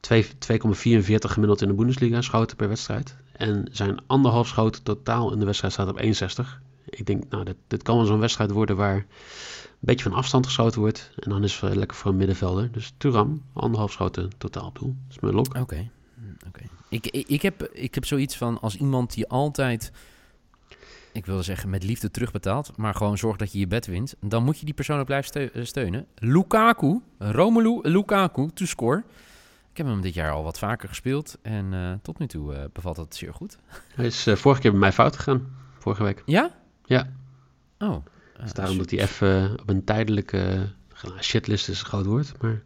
Twee- 0.00 0.28
2,44 0.38 1.30
gemiddeld 1.32 1.62
in 1.62 1.68
de 1.68 1.74
Bundesliga 1.74 2.20
schoten 2.20 2.56
per 2.56 2.68
wedstrijd. 2.68 3.16
En 3.32 3.68
zijn 3.70 4.06
anderhalf 4.06 4.48
schoten 4.48 4.82
totaal 4.82 5.32
in 5.32 5.38
de 5.38 5.44
wedstrijd 5.44 5.72
staat 5.72 5.88
op 5.88 5.98
61. 5.98 6.60
Ik 6.96 7.06
denk, 7.06 7.24
nou, 7.28 7.44
dit, 7.44 7.56
dit 7.66 7.82
kan 7.82 7.96
wel 7.96 8.06
zo'n 8.06 8.20
wedstrijd 8.20 8.50
worden 8.50 8.76
waar 8.76 8.96
een 8.96 9.04
beetje 9.80 10.08
van 10.08 10.18
afstand 10.18 10.46
geschoten 10.46 10.80
wordt. 10.80 11.10
En 11.18 11.30
dan 11.30 11.44
is 11.44 11.60
het 11.60 11.74
lekker 11.74 11.96
voor 11.96 12.10
een 12.10 12.16
middenvelder. 12.16 12.72
Dus 12.72 12.94
Turam, 12.96 13.42
anderhalf 13.52 13.92
schoten 13.92 14.30
totaal 14.38 14.66
op 14.66 14.78
doel. 14.78 14.94
Dat 15.06 15.16
is 15.16 15.20
mijn 15.20 15.34
lok. 15.34 15.46
Oké. 15.46 15.90
oké. 16.46 16.62
Ik, 16.88 17.06
ik, 17.06 17.28
ik, 17.28 17.42
heb, 17.42 17.62
ik 17.62 17.94
heb 17.94 18.04
zoiets 18.04 18.36
van 18.36 18.60
als 18.60 18.76
iemand 18.76 19.14
die 19.14 19.28
altijd, 19.28 19.92
ik 21.12 21.26
wilde 21.26 21.42
zeggen 21.42 21.70
met 21.70 21.82
liefde 21.82 22.10
terugbetaalt, 22.10 22.76
maar 22.76 22.94
gewoon 22.94 23.18
zorgt 23.18 23.38
dat 23.38 23.52
je 23.52 23.58
je 23.58 23.66
bed 23.66 23.86
wint, 23.86 24.14
dan 24.20 24.44
moet 24.44 24.58
je 24.58 24.64
die 24.64 24.74
persoon 24.74 24.98
ook 24.98 25.06
blijven 25.06 25.52
eh, 25.52 25.64
steunen. 25.64 26.06
Lukaku, 26.14 27.00
Romelu 27.18 27.78
Lukaku, 27.82 28.50
to 28.54 28.64
score. 28.64 29.02
Ik 29.70 29.76
heb 29.76 29.86
hem 29.86 30.00
dit 30.00 30.14
jaar 30.14 30.30
al 30.30 30.42
wat 30.42 30.58
vaker 30.58 30.88
gespeeld 30.88 31.38
en 31.42 31.74
eh, 31.74 31.92
tot 32.02 32.18
nu 32.18 32.26
toe 32.26 32.54
eh, 32.54 32.64
bevalt 32.72 32.96
het 32.96 33.14
zeer 33.16 33.34
goed. 33.34 33.58
Hij 33.94 34.06
is 34.06 34.26
vorige 34.34 34.60
keer 34.60 34.70
bij 34.70 34.80
mij 34.80 34.92
fout 34.92 35.16
gegaan. 35.16 35.56
Vorige 35.78 36.02
week. 36.02 36.22
Ja? 36.26 36.50
Ja. 36.84 37.08
Oh. 37.78 37.94
eh, 38.36 38.42
Dus 38.42 38.52
daarom 38.52 38.74
shit. 38.76 38.90
dat 38.90 38.98
hij 38.98 39.08
even 39.08 39.60
op 39.60 39.68
een 39.68 39.84
tijdelijke 39.84 40.68
nou, 41.02 41.22
shitlist 41.22 41.68
is 41.68 41.80
een 41.80 41.86
groot 41.86 42.06
woord. 42.06 42.42
Maar 42.42 42.62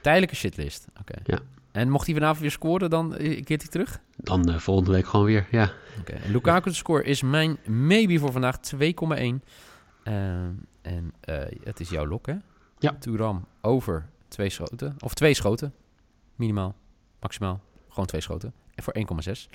Tijdelijke 0.00 0.34
shitlist. 0.36 0.86
Oké. 1.00 1.14
Ja. 1.24 1.38
En 1.72 1.90
mocht 1.90 2.06
hij 2.06 2.14
vanavond 2.14 2.40
weer 2.40 2.50
scoren, 2.50 2.90
dan 2.90 3.16
eh, 3.16 3.44
keert 3.44 3.62
hij 3.62 3.70
terug? 3.70 4.00
dan 4.16 4.48
eh, 4.48 4.58
volgende 4.58 4.90
week 4.90 5.06
gewoon 5.06 5.26
weer. 5.26 5.46
Ja. 5.50 5.72
Oké. 6.00 6.12
En 6.12 6.30
Lukaku 6.32 6.70
de 6.70 6.76
score 6.76 7.02
is 7.02 7.22
mijn 7.22 7.58
maybe 7.66 8.18
voor 8.18 8.32
vandaag 8.32 8.56
2,1. 8.60 8.78
Ehm, 10.02 10.50
en 10.82 11.12
eh, 11.20 11.36
het 11.64 11.80
is 11.80 11.88
jouw 11.88 12.06
lok, 12.06 12.26
hè? 12.26 12.34
Ja. 12.78 12.96
Turam 13.00 13.46
over 13.60 14.08
twee 14.28 14.50
schoten. 14.50 14.96
Of 14.98 15.14
twee 15.14 15.34
schoten. 15.34 15.74
Minimaal. 16.36 16.74
Maximaal. 17.20 17.60
Gewoon 17.88 18.06
twee 18.06 18.20
schoten. 18.20 18.52
En 18.74 18.82
voor 18.82 18.94
1,6. 18.94 19.48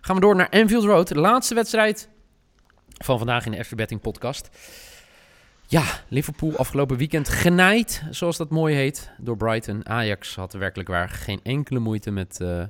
Gaan 0.00 0.14
we 0.14 0.20
door 0.20 0.36
naar 0.36 0.48
Anfield 0.50 0.84
Road. 0.84 1.08
De 1.08 1.18
laatste 1.18 1.54
wedstrijd 1.54 2.08
van 3.04 3.18
vandaag 3.18 3.46
in 3.46 3.52
de 3.52 3.64
FC 3.64 3.74
Betting 3.74 4.00
podcast. 4.00 4.48
Ja, 5.66 5.84
Liverpool 6.08 6.56
afgelopen 6.56 6.96
weekend 6.96 7.28
genaaid, 7.28 8.02
zoals 8.10 8.36
dat 8.36 8.50
mooi 8.50 8.74
heet, 8.74 9.10
door 9.18 9.36
Brighton. 9.36 9.88
Ajax 9.88 10.36
had 10.36 10.52
werkelijk 10.52 10.88
waar 10.88 11.08
geen 11.08 11.40
enkele 11.42 11.78
moeite 11.78 12.10
met, 12.10 12.40
eh 12.40 12.64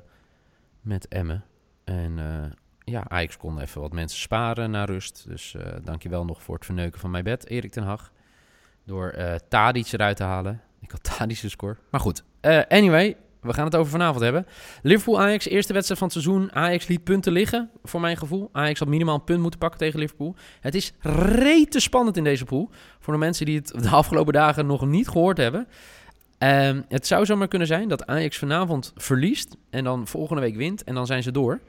met 0.81 1.07
Emmen. 1.07 1.45
En 1.83 2.19
eh, 2.19 2.51
ja, 2.83 3.03
Ajax 3.07 3.37
kon 3.37 3.59
even 3.59 3.81
wat 3.81 3.93
mensen 3.93 4.19
sparen 4.19 4.71
na 4.71 4.85
rust. 4.85 5.25
Dus 5.27 5.55
eh 5.55 5.73
dankjewel 5.83 6.25
nog 6.25 6.41
voor 6.41 6.55
het 6.55 6.65
verneuken 6.65 6.99
van 6.99 7.11
mijn 7.11 7.23
bed, 7.23 7.47
Erik 7.47 7.71
ten 7.71 7.83
Hag. 7.83 8.11
Door 8.85 9.15
Tadic 9.49 9.91
eruit 9.91 10.17
te 10.17 10.23
halen. 10.23 10.61
Ik 10.81 10.91
had 10.91 11.03
Tadic 11.03 11.41
de 11.41 11.49
score. 11.49 11.77
Maar 11.91 12.01
goed, 12.01 12.23
anyway, 12.67 13.15
we 13.41 13.53
gaan 13.53 13.65
het 13.65 13.75
over 13.75 13.91
vanavond 13.91 14.23
hebben. 14.23 14.47
Liverpool-Ajax, 14.81 15.47
eerste 15.47 15.73
wedstrijd 15.73 15.99
van 15.99 16.09
het 16.09 16.23
seizoen. 16.23 16.53
Ajax 16.53 16.87
liet 16.87 17.03
punten 17.03 17.31
liggen, 17.31 17.69
voor 17.83 17.99
mijn 17.99 18.17
gevoel. 18.17 18.49
Ajax 18.51 18.79
had 18.79 18.87
minimaal 18.87 19.15
een 19.15 19.23
punt 19.23 19.41
moeten 19.41 19.59
pakken 19.59 19.79
tegen 19.79 19.99
Liverpool. 19.99 20.35
Het 20.59 20.75
is 20.75 20.93
rete 20.99 21.79
spannend 21.79 22.17
in 22.17 22.23
deze 22.23 22.45
pool. 22.45 22.69
Voor 22.99 23.13
de 23.13 23.19
mensen 23.19 23.45
die 23.45 23.55
het 23.55 23.83
de 23.83 23.89
afgelopen 23.89 24.33
dagen 24.33 24.65
nog 24.65 24.85
niet 24.85 25.07
gehoord 25.07 25.37
hebben. 25.37 25.67
Ehm, 26.37 26.81
het 26.87 27.07
zou 27.07 27.25
zomaar 27.25 27.47
kunnen 27.47 27.67
zijn 27.67 27.87
dat 27.87 28.05
Ajax 28.05 28.37
vanavond 28.37 28.93
verliest 28.95 29.55
en 29.69 29.83
dan 29.83 30.07
volgende 30.07 30.41
week 30.41 30.55
wint 30.55 30.83
en 30.83 30.95
dan 30.95 31.05
zijn 31.05 31.23
ze 31.23 31.31
door. 31.31 31.59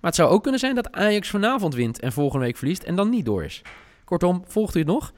Maar 0.00 0.10
het 0.10 0.14
zou 0.14 0.30
ook 0.30 0.42
kunnen 0.42 0.60
zijn 0.60 0.74
dat 0.74 0.92
Ajax 0.92 1.28
vanavond 1.28 1.74
wint 1.74 2.00
en 2.00 2.12
volgende 2.12 2.44
week 2.44 2.56
verliest 2.56 2.82
en 2.82 2.96
dan 2.96 3.08
niet 3.08 3.24
door 3.24 3.44
is. 3.44 3.62
Kortom, 4.04 4.44
volgt 4.46 4.74
u 4.74 4.78
het 4.78 4.88
nog? 4.88 5.12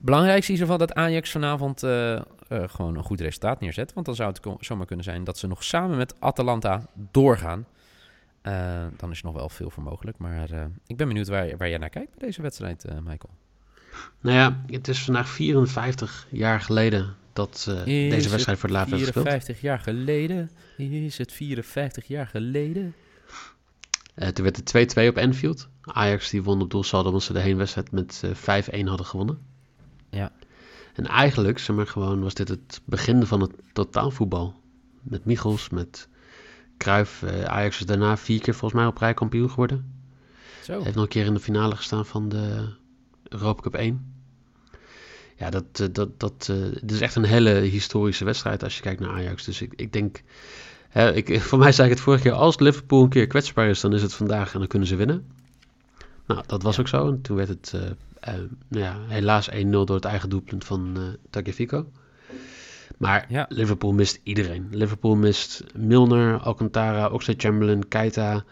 Belangrijkste 0.00 0.52
is 0.52 0.58
geval 0.58 0.78
dat 0.78 0.94
Ajax 0.94 1.30
vanavond 1.30 1.82
eh, 1.82 2.20
eh, 2.48 2.68
gewoon 2.68 2.96
een 2.96 3.04
goed 3.04 3.20
resultaat 3.20 3.60
neerzet. 3.60 3.92
Want 3.92 4.06
dan 4.06 4.14
zou 4.14 4.28
het 4.32 4.66
zomaar 4.66 4.86
kunnen 4.86 5.04
zijn 5.04 5.24
dat 5.24 5.38
ze 5.38 5.46
nog 5.46 5.64
samen 5.64 5.96
met 5.96 6.20
Atalanta 6.20 6.86
doorgaan. 7.10 7.66
Eh, 8.42 8.86
dan 8.96 9.10
is 9.10 9.18
er 9.18 9.24
nog 9.24 9.34
wel 9.34 9.48
veel 9.48 9.70
voor 9.70 9.82
mogelijk. 9.82 10.18
Maar 10.18 10.50
eh, 10.50 10.64
ik 10.86 10.96
ben 10.96 11.08
benieuwd 11.08 11.28
waar, 11.28 11.56
waar 11.56 11.68
jij 11.68 11.78
naar 11.78 11.88
kijkt 11.88 12.10
bij 12.10 12.26
deze 12.26 12.42
wedstrijd, 12.42 12.84
Michael. 12.84 13.34
Nou 14.20 14.36
ja, 14.36 14.60
het 14.66 14.88
is 14.88 15.04
vandaag 15.04 15.28
54 15.28 16.26
jaar 16.30 16.60
geleden 16.60 17.14
dat 17.32 17.62
deze 17.84 18.28
wedstrijd 18.28 18.58
voor 18.58 18.68
het 18.68 18.78
laatst 18.78 18.90
werd 18.90 19.02
gespeeld. 19.02 19.26
54 19.26 19.60
jaar 19.60 19.78
geleden. 19.78 20.50
Is 20.76 21.18
het 21.18 21.32
54 21.32 22.06
jaar 22.06 22.26
geleden? 22.26 22.94
Toen 24.14 24.44
werd 24.44 24.72
het 24.72 24.96
2-2 24.98 25.08
op 25.08 25.18
Anfield. 25.18 25.68
Ajax 25.82 26.30
die 26.30 26.42
won 26.42 26.62
op 26.62 26.70
doelsaldo 26.70 27.08
omdat 27.08 27.22
ze 27.22 27.32
de 27.32 27.40
heenwedstrijd 27.40 27.90
met 27.90 28.22
eh 28.24 28.82
5-1 28.82 28.84
hadden 28.84 29.06
gewonnen. 29.06 29.38
En 30.98 31.06
eigenlijk, 31.06 31.58
zeg 31.58 31.76
maar 31.76 31.86
gewoon, 31.86 32.22
was 32.22 32.34
dit 32.34 32.48
het 32.48 32.80
begin 32.84 33.26
van 33.26 33.40
het 33.40 33.52
totaalvoetbal. 33.72 34.54
Met 35.02 35.24
Michels, 35.24 35.68
met 35.68 36.08
Cruijff. 36.78 37.22
Eh, 37.22 37.44
Ajax 37.44 37.78
is 37.78 37.86
daarna 37.86 38.16
vier 38.16 38.40
keer 38.40 38.54
volgens 38.54 38.80
mij 38.80 38.90
op 38.90 38.98
rij 38.98 39.14
kampioen 39.14 39.50
geworden. 39.50 39.92
Zo. 40.62 40.82
Heeft 40.82 40.94
nog 40.94 41.04
een 41.04 41.10
keer 41.10 41.24
in 41.24 41.34
de 41.34 41.40
finale 41.40 41.76
gestaan 41.76 42.06
van 42.06 42.28
de 42.28 42.68
Europa 43.28 43.62
Cup 43.62 43.74
1. 43.74 44.14
Ja, 45.36 45.50
dat, 45.50 45.64
eh, 45.72 45.86
dat, 45.92 46.20
dat, 46.20 46.48
eh, 46.50 46.56
dit 46.72 46.90
is 46.90 47.00
echt 47.00 47.14
een 47.14 47.24
hele 47.24 47.50
historische 47.50 48.24
wedstrijd 48.24 48.62
als 48.62 48.76
je 48.76 48.82
kijkt 48.82 49.00
naar 49.00 49.10
Ajax. 49.10 49.44
Dus 49.44 49.62
ik, 49.62 49.72
ik 49.76 49.92
denk, 49.92 50.22
hè, 50.88 51.14
ik, 51.14 51.40
voor 51.48 51.58
mij 51.58 51.72
zei 51.72 51.88
ik 51.88 51.94
het 51.94 52.02
vorige 52.02 52.22
keer, 52.22 52.32
als 52.32 52.58
Liverpool 52.58 53.02
een 53.02 53.08
keer 53.08 53.26
kwetsbaar 53.26 53.68
is, 53.68 53.80
dan 53.80 53.94
is 53.94 54.02
het 54.02 54.14
vandaag 54.14 54.52
en 54.52 54.58
dan 54.58 54.68
kunnen 54.68 54.88
ze 54.88 54.96
winnen. 54.96 55.26
Nou, 56.26 56.42
dat 56.46 56.62
was 56.62 56.80
ook 56.80 56.88
zo. 56.88 57.08
En 57.08 57.20
toen 57.20 57.36
werd 57.36 57.48
het 57.48 57.74
nou 58.68 58.84
ja, 58.84 58.96
helaas 59.06 59.50
1-0 59.50 59.54
door 59.68 59.94
het 59.94 60.04
eigen 60.04 60.30
doelpunt 60.30 60.64
van 60.64 60.96
eh 60.96 61.02
Tagliafico. 61.30 61.90
Maar 62.98 63.26
Ja. 63.28 63.46
Liverpool 63.48 63.92
mist 63.92 64.20
iedereen. 64.22 64.68
Liverpool 64.70 65.16
mist 65.16 65.64
Milner, 65.74 66.38
Alcantara, 66.38 67.08
Oxlade-Chamberlain, 67.08 67.88
Keita, 67.88 68.44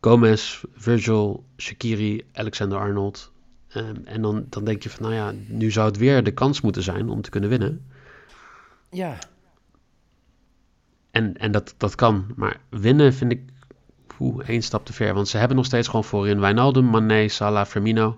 Gomez, 0.00 0.62
Virgil, 0.74 1.44
Shaqiri, 1.56 2.26
Alexander-Arnold. 2.32 3.32
Ehm, 3.68 3.96
en 4.04 4.22
dan, 4.22 4.46
dan 4.48 4.64
denk 4.64 4.82
je 4.82 4.90
van, 4.90 5.02
nou 5.02 5.14
ja, 5.14 5.32
nu 5.46 5.70
zou 5.70 5.86
het 5.86 5.96
weer 5.96 6.22
de 6.22 6.30
kans 6.30 6.60
moeten 6.60 6.82
zijn 6.82 7.08
om 7.08 7.22
te 7.22 7.30
kunnen 7.30 7.50
winnen. 7.50 7.86
Ja. 8.90 9.18
En, 11.10 11.36
en 11.36 11.52
dat, 11.52 11.74
dat 11.76 11.94
kan. 11.94 12.26
Maar 12.36 12.60
winnen 12.68 13.14
vind 13.14 13.32
ik 13.32 13.42
één 14.46 14.62
stap 14.62 14.86
te 14.86 14.92
ver. 14.92 15.14
Want 15.14 15.28
ze 15.28 15.38
hebben 15.38 15.56
nog 15.56 15.66
steeds 15.66 15.86
gewoon 15.86 16.04
voorin 16.04 16.40
Wijnaldum, 16.40 16.84
Mané, 16.84 17.28
Salah, 17.28 17.66
Firmino. 17.66 18.16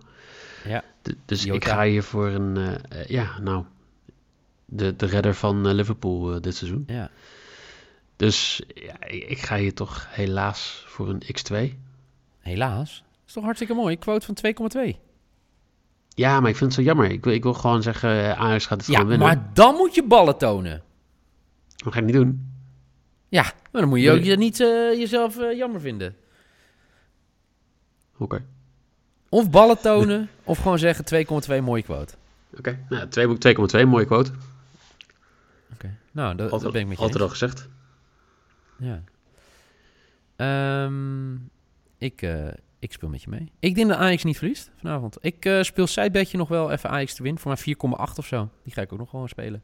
Ja. 0.65 0.85
Dus 1.25 1.47
ik 1.47 1.65
ga 1.65 1.85
hier 1.85 2.03
voor 2.03 2.29
een, 2.29 2.57
eh, 2.57 3.01
eh, 3.01 3.07
ja, 3.07 3.39
nou, 3.41 3.65
de, 4.65 4.97
de 4.97 5.07
redder 5.07 5.35
van 5.35 5.67
eh, 5.67 5.75
Liverpool 5.75 6.41
dit 6.41 6.57
seizoen. 6.57 6.85
Ja. 6.87 7.11
Dus 8.17 8.63
ja, 8.75 9.05
ik, 9.07 9.39
ga 9.39 9.57
hier 9.57 9.75
toch 9.75 10.07
helaas 10.11 10.85
voor 10.87 11.09
een 11.09 11.23
X2. 11.23 11.77
Helaas. 12.39 12.99
Dat 12.99 13.27
is 13.27 13.33
toch 13.33 13.45
hartstikke 13.45 13.75
mooi. 13.75 13.97
Quote 13.99 14.27
van 14.27 14.37
2,2. 14.95 14.99
Ja, 16.09 16.41
maar 16.41 16.51
ik 16.51 16.57
vind 16.57 16.71
het 16.71 16.81
zo 16.81 16.87
jammer. 16.87 17.11
Ik 17.11 17.25
wil, 17.25 17.33
ik 17.33 17.43
wil 17.43 17.55
gewoon 17.55 17.83
zeggen, 17.83 18.37
Ajax 18.37 18.67
gaat 18.67 18.79
het 18.79 18.87
Ja, 18.87 18.93
gewoon 18.95 19.09
winnen. 19.09 19.27
maar 19.27 19.51
dan 19.53 19.75
moet 19.75 19.95
je 19.95 20.05
ballen 20.05 20.39
tonen. 20.39 20.83
Dat 21.77 21.93
ga 21.93 21.99
ik 21.99 22.05
niet 22.05 22.15
doen. 22.15 22.51
Ja, 23.29 23.43
maar 23.43 23.81
dan 23.81 23.89
moet 23.89 24.01
je 24.01 24.09
Nee. 24.09 24.19
ook 24.19 24.25
je 24.25 24.37
niet 24.37 24.57
jezelf 24.99 25.37
jammer 25.55 25.81
vinden. 25.81 26.17
Oké. 28.19 28.45
Of 29.33 29.51
ballen 29.51 29.81
tonen, 29.81 30.29
of 30.45 30.59
gewoon 30.59 30.79
zeggen 30.79 31.27
2,2 31.59 31.63
mooie 31.63 31.83
quote. 31.83 32.15
Oké. 32.59 32.79
Nou, 32.89 33.07
2,2, 33.85 33.89
mooie 33.89 34.05
quote. 34.05 34.31
Oké. 35.73 35.97
Nou, 36.11 36.35
dat, 36.35 36.45
Altijd, 36.45 36.63
dat 36.63 36.73
ben 36.73 36.81
ik 36.81 36.87
met 36.87 36.97
je 36.97 37.03
altijd 37.03 37.23
al 37.23 37.29
gezegd. 37.29 37.69
Ja. 38.79 39.03
Ehm, 40.37 41.35
ik, 41.99 42.23
eh, 42.23 42.47
ik 42.79 42.93
speel 42.93 43.09
met 43.09 43.23
je 43.23 43.31
mee. 43.31 43.53
Ik 43.59 43.75
denk 43.75 43.89
dat 43.89 43.99
Ajax 43.99 44.25
niet 44.25 44.39
verliest 44.39 44.71
vanavond. 44.77 45.17
Ik 45.21 45.45
eh, 45.45 45.63
speel 45.63 45.87
sidebedje 45.87 46.39
nog 46.39 46.49
wel 46.49 46.71
even 46.71 46.91
Ajax 46.91 47.15
te 47.15 47.23
win 47.23 47.39
voor 47.39 47.49
maar 47.51 48.09
4,8 48.11 48.19
of 48.19 48.27
zo. 48.27 48.49
Die 48.65 48.73
ga 48.73 48.83
ik 48.83 48.93
ook 48.93 48.99
nog 48.99 49.11
gewoon 49.11 49.29
spelen. 49.29 49.63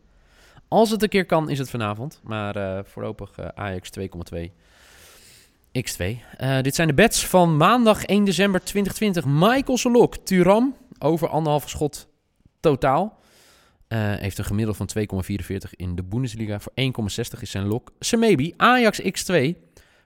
Als 0.69 0.91
het 0.91 1.03
een 1.03 1.09
keer 1.09 1.27
kan, 1.27 1.51
is 1.51 1.59
het 1.59 1.71
vanavond. 1.71 2.21
Maar 2.23 2.57
eh, 2.57 2.85
voorlopig 2.85 3.41
Ajax 3.55 3.91
2,2. 3.99 4.53
X2. 5.85 6.05
Eh, 6.37 6.61
dit 6.61 6.75
zijn 6.75 6.89
de 6.89 6.95
bets 6.95 7.27
van 7.27 7.57
maandag 7.57 8.05
1 8.05 8.25
december 8.25 8.61
2020. 8.65 9.25
Michael 9.25 9.79
Solok, 9.79 10.17
Turam, 10.17 10.77
over 10.99 11.29
anderhalve 11.29 11.69
schot 11.69 12.09
totaal. 12.61 13.19
Eh, 13.89 13.99
heeft 14.15 14.39
een 14.39 14.45
gemiddelde 14.45 14.79
van 14.79 14.87
2,44 14.87 15.75
in 15.77 15.95
de 15.95 16.03
Bundesliga. 16.03 16.61
Voor 16.61 16.73
1,60 16.75 17.41
is 17.41 17.51
zijn 17.51 17.67
lok. 17.67 17.93
Semebi, 17.99 18.55
Ajax 18.57 19.01
X2 19.01 19.57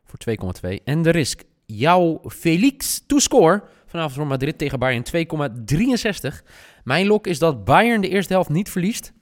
voor 0.05 0.19
2,2. 0.19 0.81
En 0.85 1.03
de 1.03 1.11
risk, 1.11 1.43
jouw 1.67 2.21
Felix 2.29 3.03
to 3.07 3.19
score. 3.19 3.63
Vanavond 3.87 4.15
voor 4.15 4.27
Madrid 4.27 4.59
tegen 4.59 4.79
Bayern 4.79 5.03
2,63. 5.03 6.43
Mijn 6.85 7.07
lok 7.07 7.27
is 7.27 7.39
dat 7.39 7.65
Bayern 7.65 8.01
de 8.01 8.09
eerste 8.09 8.33
helft 8.33 8.49
niet 8.49 8.71
verliest. 8.71 9.13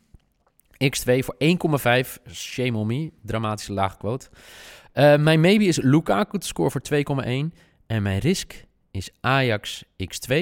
X2 0.85 1.19
voor 1.19 1.35
1,5. 1.39 2.19
Shame 2.33 2.79
on 2.79 2.87
me. 2.87 3.11
Dramatische 3.23 3.73
laag 3.73 3.97
Eh, 4.93 5.17
mijn 5.17 5.41
maybe 5.41 5.65
is 5.65 5.81
Lukaku 5.81 6.39
te 6.39 6.47
score 6.47 6.71
voor 6.71 6.81
2,1. 6.81 7.55
En 7.87 8.03
mijn 8.03 8.19
risk 8.19 8.65
is 8.91 9.11
Ajax 9.21 9.85
X2 9.85 10.35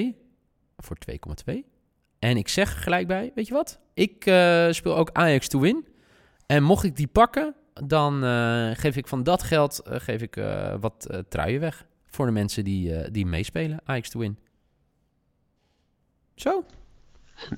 voor 0.77 0.97
2,2. 0.97 1.65
En 2.19 2.37
ik 2.37 2.47
zeg 2.47 2.83
gelijk 2.83 3.07
bij, 3.07 3.31
weet 3.35 3.47
je 3.47 3.53
wat? 3.53 3.79
Ik 3.93 4.25
eh, 4.25 4.67
speel 4.69 4.95
ook 4.95 5.09
Ajax 5.13 5.47
to 5.47 5.59
win. 5.59 5.87
En 6.45 6.63
mocht 6.63 6.83
ik 6.83 6.95
die 6.95 7.07
pakken, 7.07 7.55
dan 7.73 8.23
eh, 8.23 8.69
geef 8.73 8.95
ik 8.95 9.07
van 9.07 9.23
dat 9.23 9.43
geld 9.43 9.81
geef 9.83 10.21
ik, 10.21 10.43
wat 10.79 11.23
truien 11.29 11.59
weg. 11.59 11.85
Voor 12.05 12.25
de 12.25 12.31
mensen 12.31 12.63
die, 12.63 13.11
die 13.11 13.25
meespelen. 13.25 13.79
Ajax 13.83 14.09
to 14.09 14.19
win. 14.19 14.37
Zo. 16.35 16.65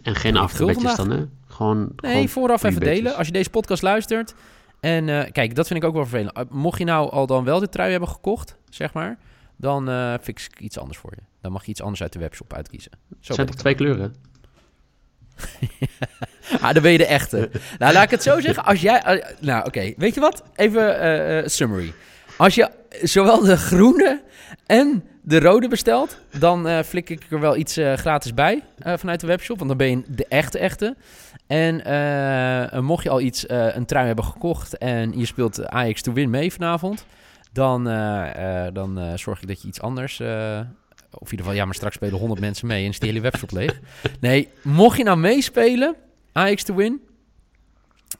En 0.02 0.16
geen 0.16 0.38
afgebedjes 0.38 0.96
dan, 0.96 1.12
hè? 1.12 1.26
Gewoon, 1.46 1.94
Nee, 1.96 2.12
gewoon 2.12 2.30
vooraf 2.30 2.64
even 2.64 2.82
delen. 2.82 3.16
Als 3.16 3.28
je 3.28 3.34
deze 3.34 3.50
podcast 3.50 3.82
luistert. 3.82 4.36
En 4.82 5.10
eh, 5.10 5.32
kijk, 5.32 5.56
dat 5.56 5.68
vind 5.68 5.80
ik 5.82 5.86
ook 5.88 5.94
wel 5.94 6.06
vervelend. 6.06 6.38
Uh, 6.38 6.44
mocht 6.50 6.80
je 6.80 6.86
nou 6.86 7.12
al 7.12 7.28
dan 7.28 7.44
wel 7.44 7.60
de 7.60 7.70
trui 7.70 7.92
hebben 7.92 8.10
gekocht, 8.10 8.58
zeg 8.70 8.94
maar. 8.94 9.18
Dan 9.58 9.90
eh, 9.90 10.14
fix 10.22 10.46
ik 10.46 10.60
iets 10.60 10.78
anders 10.80 10.98
voor 10.98 11.12
je. 11.16 11.22
Dan 11.42 11.52
mag 11.52 11.64
je 11.66 11.72
iets 11.72 11.82
anders 11.82 12.02
uit 12.02 12.14
de 12.14 12.20
webshop 12.20 12.54
uitkiezen. 12.54 12.92
Zo 13.20 13.34
zijn 13.34 13.48
toch 13.48 13.56
twee 13.56 13.76
kleuren? 13.76 14.16
Ah, 16.62 16.74
dan 16.74 16.82
ben 16.84 16.92
je 16.92 16.98
de 16.98 17.06
echte. 17.06 17.50
nou, 17.80 17.94
laat 17.94 18.04
ik 18.04 18.10
het 18.10 18.24
zo 18.24 18.40
zeggen. 18.40 18.66
Als 18.66 18.82
jij... 18.82 19.02
eh, 19.02 19.26
nou, 19.40 19.66
oké. 19.66 19.94
Weet 19.98 20.14
je 20.14 20.20
wat? 20.20 20.44
Even 20.56 21.00
eh, 21.00 21.38
eh, 21.40 21.48
summary. 21.48 21.94
Als 22.38 22.56
je 22.56 22.70
zowel 23.02 23.40
de 23.40 23.58
groene 23.58 24.24
en 24.66 25.04
de 25.22 25.40
rode 25.40 25.68
bestelt... 25.68 26.18
dan 26.38 26.68
eh, 26.68 26.80
flik 26.84 27.10
ik 27.10 27.24
er 27.30 27.40
wel 27.40 27.56
iets 27.58 27.78
eh, 27.78 27.94
gratis 27.94 28.34
bij 28.34 28.64
eh, 28.78 28.94
vanuit 28.98 29.20
de 29.20 29.28
webshop. 29.28 29.58
Want 29.58 29.70
dan 29.70 29.78
ben 29.78 29.90
je 29.90 30.04
de 30.08 30.26
echte 30.28 30.60
echte. 30.60 30.96
En 31.51 31.86
eh, 31.86 32.79
mocht 32.79 33.03
je 33.03 33.10
al 33.10 33.22
iets, 33.22 33.46
eh, 33.46 33.75
een 33.75 33.86
trui 33.86 34.05
hebben 34.05 34.25
gekocht... 34.25 34.77
en 34.77 35.20
je 35.20 35.25
speelt 35.25 35.65
Ajax 35.67 36.01
to 36.01 36.13
win 36.13 36.29
mee 36.29 36.53
vanavond... 36.53 37.05
dan, 37.51 37.89
eh, 37.89 38.65
eh, 38.65 38.74
dan 38.74 39.00
eh, 39.00 39.13
zorg 39.17 39.41
ik 39.41 39.48
dat 39.48 39.62
je 39.62 39.67
iets 39.67 39.81
anders... 39.81 40.20
eh, 40.20 40.60
of 41.12 41.20
in 41.20 41.31
ieder 41.31 41.38
geval, 41.38 41.53
ja, 41.53 41.65
maar 41.65 41.74
straks 41.75 41.96
spelen 41.96 42.20
100 42.20 42.39
mensen 42.39 42.67
mee 42.67 42.84
en 42.84 42.89
is 42.89 43.00
die 43.00 43.10
hele 43.10 43.22
webshop 43.22 43.51
leeg. 43.51 43.79
Nee, 44.20 44.50
mocht 44.62 44.98
je 44.98 45.03
nou 45.03 45.17
meespelen, 45.17 45.96
Ajax 46.31 46.63
to 46.63 46.75
win, 46.75 47.01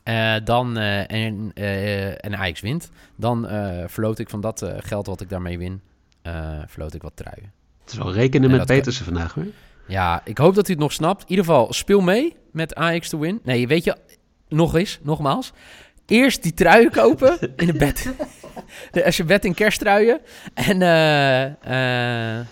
eh, 0.04 0.36
dan, 0.44 0.78
eh, 0.78 1.12
en, 1.12 1.52
eh, 1.54 2.26
en 2.26 2.36
Ajax 2.38 2.62
wint, 2.62 2.90
dan 3.16 3.48
eh 3.48 3.84
verloot 3.88 4.20
ik 4.20 4.30
van 4.30 4.42
dat 4.42 4.62
eh, 4.62 4.74
geld 4.78 5.06
wat 5.06 5.22
ik 5.22 5.30
daarmee 5.30 5.58
win, 5.58 5.82
eh 6.22 6.60
verloot 6.68 6.94
ik 6.94 7.02
wat 7.02 7.16
truien. 7.16 7.52
Het 7.82 7.92
is 7.92 7.98
wel 7.98 8.14
rekenen 8.14 8.52
En 8.52 8.58
met 8.58 8.66
Petersen 8.66 9.06
vandaag, 9.06 9.34
hoor. 9.34 9.46
Ja, 9.92 10.22
ik 10.24 10.38
hoop 10.38 10.56
dat 10.56 10.68
u 10.68 10.72
het 10.72 10.82
nog 10.82 10.92
snapt. 10.92 11.22
In 11.22 11.30
ieder 11.30 11.46
geval, 11.46 11.74
speel 11.74 12.02
mee 12.02 12.36
met 12.52 12.76
Ajax 12.76 13.10
to 13.10 13.20
win. 13.20 13.40
Nee, 13.44 13.68
weet 13.68 13.84
je, 13.84 13.98
nog 14.48 14.76
eens, 14.76 15.00
nogmaals. 15.02 15.52
Eerst 16.06 16.44
die 16.44 16.54
truien 16.54 16.92
kopen 16.92 17.56
in 17.56 17.66
de 17.66 17.74
bed. 17.74 18.14
De, 18.92 19.06
als 19.06 19.18
je 19.18 19.24
bed 19.24 19.46
in 19.46 19.54
kersttruien. 19.54 20.22
En, 20.54 20.82
eh, 20.82 21.46
eh, 22.40 22.46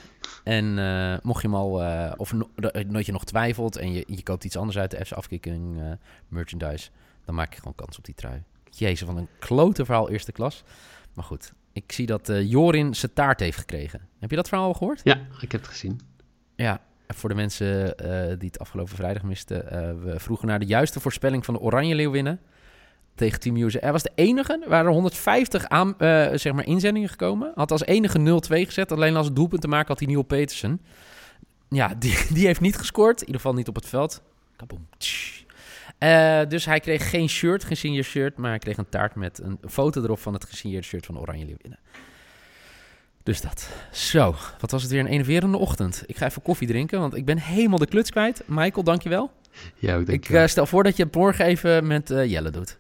en 0.44 0.80
eh, 0.80 1.18
mocht 1.22 1.42
je 1.42 1.48
hem 1.48 1.58
al, 1.58 1.84
of 2.18 2.34
no, 2.34 2.50
dat 2.88 3.06
je 3.06 3.12
nog 3.12 3.26
twijfelt 3.26 3.78
en 3.78 3.92
je, 3.92 4.04
je 4.08 4.24
koopt 4.24 4.44
iets 4.44 4.58
anders 4.58 4.78
uit 4.78 4.92
de 4.92 5.06
FC 5.06 5.12
Afkikking 5.12 5.82
merchandise, 6.28 6.90
dan 7.26 7.36
maak 7.36 7.54
je 7.54 7.60
gewoon 7.60 7.76
kans 7.76 7.98
op 7.98 8.06
die 8.06 8.16
trui. 8.16 8.44
Jezus, 8.70 9.08
van 9.08 9.18
een 9.18 9.28
klote 9.40 9.86
verhaal 9.86 10.10
eerste 10.10 10.32
klas. 10.32 10.64
Maar 11.14 11.26
goed, 11.26 11.54
ik 11.74 11.92
zie 11.92 12.06
dat 12.06 12.32
Jorin 12.34 12.96
zijn 12.96 13.14
taart 13.14 13.40
heeft 13.40 13.58
gekregen. 13.58 14.08
Heb 14.20 14.30
je 14.30 14.36
dat 14.36 14.48
verhaal 14.48 14.68
al 14.68 14.74
gehoord? 14.74 15.02
Ja, 15.04 15.20
ik 15.42 15.52
heb 15.52 15.62
het 15.62 15.70
gezien. 15.70 16.00
Ja, 16.56 16.82
voor 17.16 17.30
de 17.30 17.36
mensen 17.36 17.98
eh, 17.98 18.38
die 18.38 18.48
het 18.48 18.60
afgelopen 18.60 18.96
vrijdag 18.96 19.24
misten. 19.24 19.72
eh, 19.72 19.94
we 20.04 20.20
vroegen 20.20 20.48
naar 20.48 20.60
de 20.60 20.66
juiste 20.66 21.00
voorspelling 21.00 21.46
van 21.46 21.54
de 21.54 21.60
Oranje 21.60 21.96
Leeuwinnen 21.96 22.40
tegen 23.16 23.40
Team 23.40 23.56
USA. 23.56 23.80
Er 23.80 23.92
was 23.92 24.04
de 24.04 24.12
enige. 24.16 24.60
Er 24.64 24.70
waren 24.70 24.92
150 24.92 25.68
aan, 25.68 25.98
eh, 25.98 26.30
zeg 26.34 26.54
maar 26.54 26.66
inzendingen 26.66 27.10
gekomen. 27.10 27.52
Had 27.56 27.72
als 27.72 27.86
enige 27.86 28.20
0-2 28.20 28.66
gezet. 28.66 28.92
Alleen 28.92 29.16
als 29.16 29.26
het 29.26 29.36
doelpunt 29.36 29.62
te 29.62 29.68
maken 29.68 29.88
had 29.88 30.00
hij 30.00 30.08
Neil 30.08 30.22
Petersen. 30.22 30.82
Ja, 31.70 31.96
die, 31.96 32.18
die 32.34 32.46
heeft 32.46 32.62
niet 32.62 32.78
gescoord. 32.78 33.20
In 33.20 33.26
ieder 33.26 33.42
geval 33.42 33.58
niet 33.58 33.68
op 33.68 33.76
het 33.76 33.88
veld. 33.88 34.22
Kaboom. 34.56 34.88
Dus 36.50 36.66
hij 36.66 36.80
kreeg 36.80 37.10
geen 37.10 37.30
shirt, 37.30 37.64
geen 37.64 37.78
signeerd 37.78 38.06
shirt. 38.06 38.38
Maar 38.38 38.50
hij 38.50 38.60
kreeg 38.60 38.78
een 38.78 38.90
taart 38.90 39.16
met 39.16 39.40
een 39.40 39.60
foto 39.68 40.04
erop 40.04 40.20
van 40.20 40.34
het 40.34 40.46
gesigneerde 40.46 40.86
shirt 40.86 41.06
van 41.06 41.20
Oranje 41.20 41.46
Leeuwinnen. 41.46 41.80
Dus 43.30 43.42
dat. 43.42 43.70
Zo, 43.92 44.36
wat 44.60 44.72
was 44.72 44.82
het 44.82 44.92
weer 44.92 45.00
een 45.00 45.08
enerverende 45.08 45.58
ochtend. 45.58 46.04
Ik 46.06 46.18
ga 46.18 46.26
even 46.26 46.42
koffie 46.42 46.68
drinken, 46.68 47.00
want 47.00 47.16
ik 47.16 47.26
ben 47.26 47.38
helemaal 47.38 47.78
de 47.78 47.88
kluts 47.88 48.10
kwijt. 48.10 48.44
Michael, 48.46 48.84
dankjewel. 48.84 49.32
Ja, 49.76 49.96
ik 49.96 50.06
denk... 50.06 50.26
Ik 50.26 50.36
eh, 50.36 50.46
stel 50.48 50.66
voor 50.66 50.84
dat 50.84 50.98
je 50.98 51.04
het 51.04 51.16
morgen 51.16 51.46
even 51.46 51.88
met 51.88 52.12
eh, 52.12 52.26
Jelle 52.26 52.50
doet. 52.50 52.78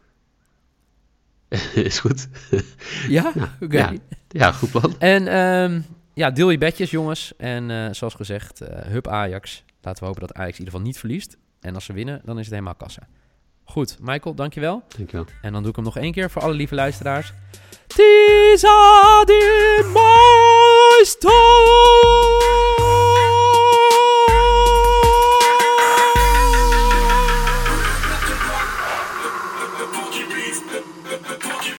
is 1.75 1.99
goed. 1.99 2.27
Ja? 3.07 3.31
Ja, 3.35 3.55
Oké. 3.59 3.77
ja. 3.77 3.93
Ja, 4.27 4.51
goed 4.51 4.71
plan. 4.71 4.95
En 4.99 5.27
ehm, 5.27 5.81
ja, 6.13 6.31
deel 6.31 6.49
je 6.49 6.57
bedjes, 6.57 6.91
jongens. 6.91 7.33
En 7.38 7.71
eh, 7.71 7.88
zoals 7.91 8.13
gezegd, 8.13 8.59
hup 8.65 9.07
Ajax. 9.07 9.63
Laten 9.81 9.99
we 9.99 10.09
hopen 10.09 10.27
dat 10.27 10.33
Ajax 10.33 10.51
in 10.51 10.57
ieder 10.57 10.73
geval 10.73 10.88
niet 10.88 10.99
verliest. 10.99 11.38
En 11.59 11.75
als 11.75 11.85
ze 11.85 11.93
winnen, 11.93 12.21
dan 12.23 12.38
is 12.38 12.45
het 12.45 12.53
helemaal 12.53 12.75
kassa. 12.75 13.07
Goed, 13.63 13.97
Michael, 14.01 14.35
dankjewel. 14.35 14.83
Dankjewel. 14.97 15.25
En 15.41 15.51
dan 15.53 15.62
doe 15.62 15.69
ik 15.69 15.75
hem 15.75 15.85
nog 15.85 15.97
één 15.97 16.12
keer 16.12 16.29
voor 16.29 16.41
alle 16.41 16.53
lieve 16.53 16.75
luisteraars. 16.75 17.33
These 17.95 18.63
are 18.63 19.25
the 19.25 19.84
milestones. 19.93 21.30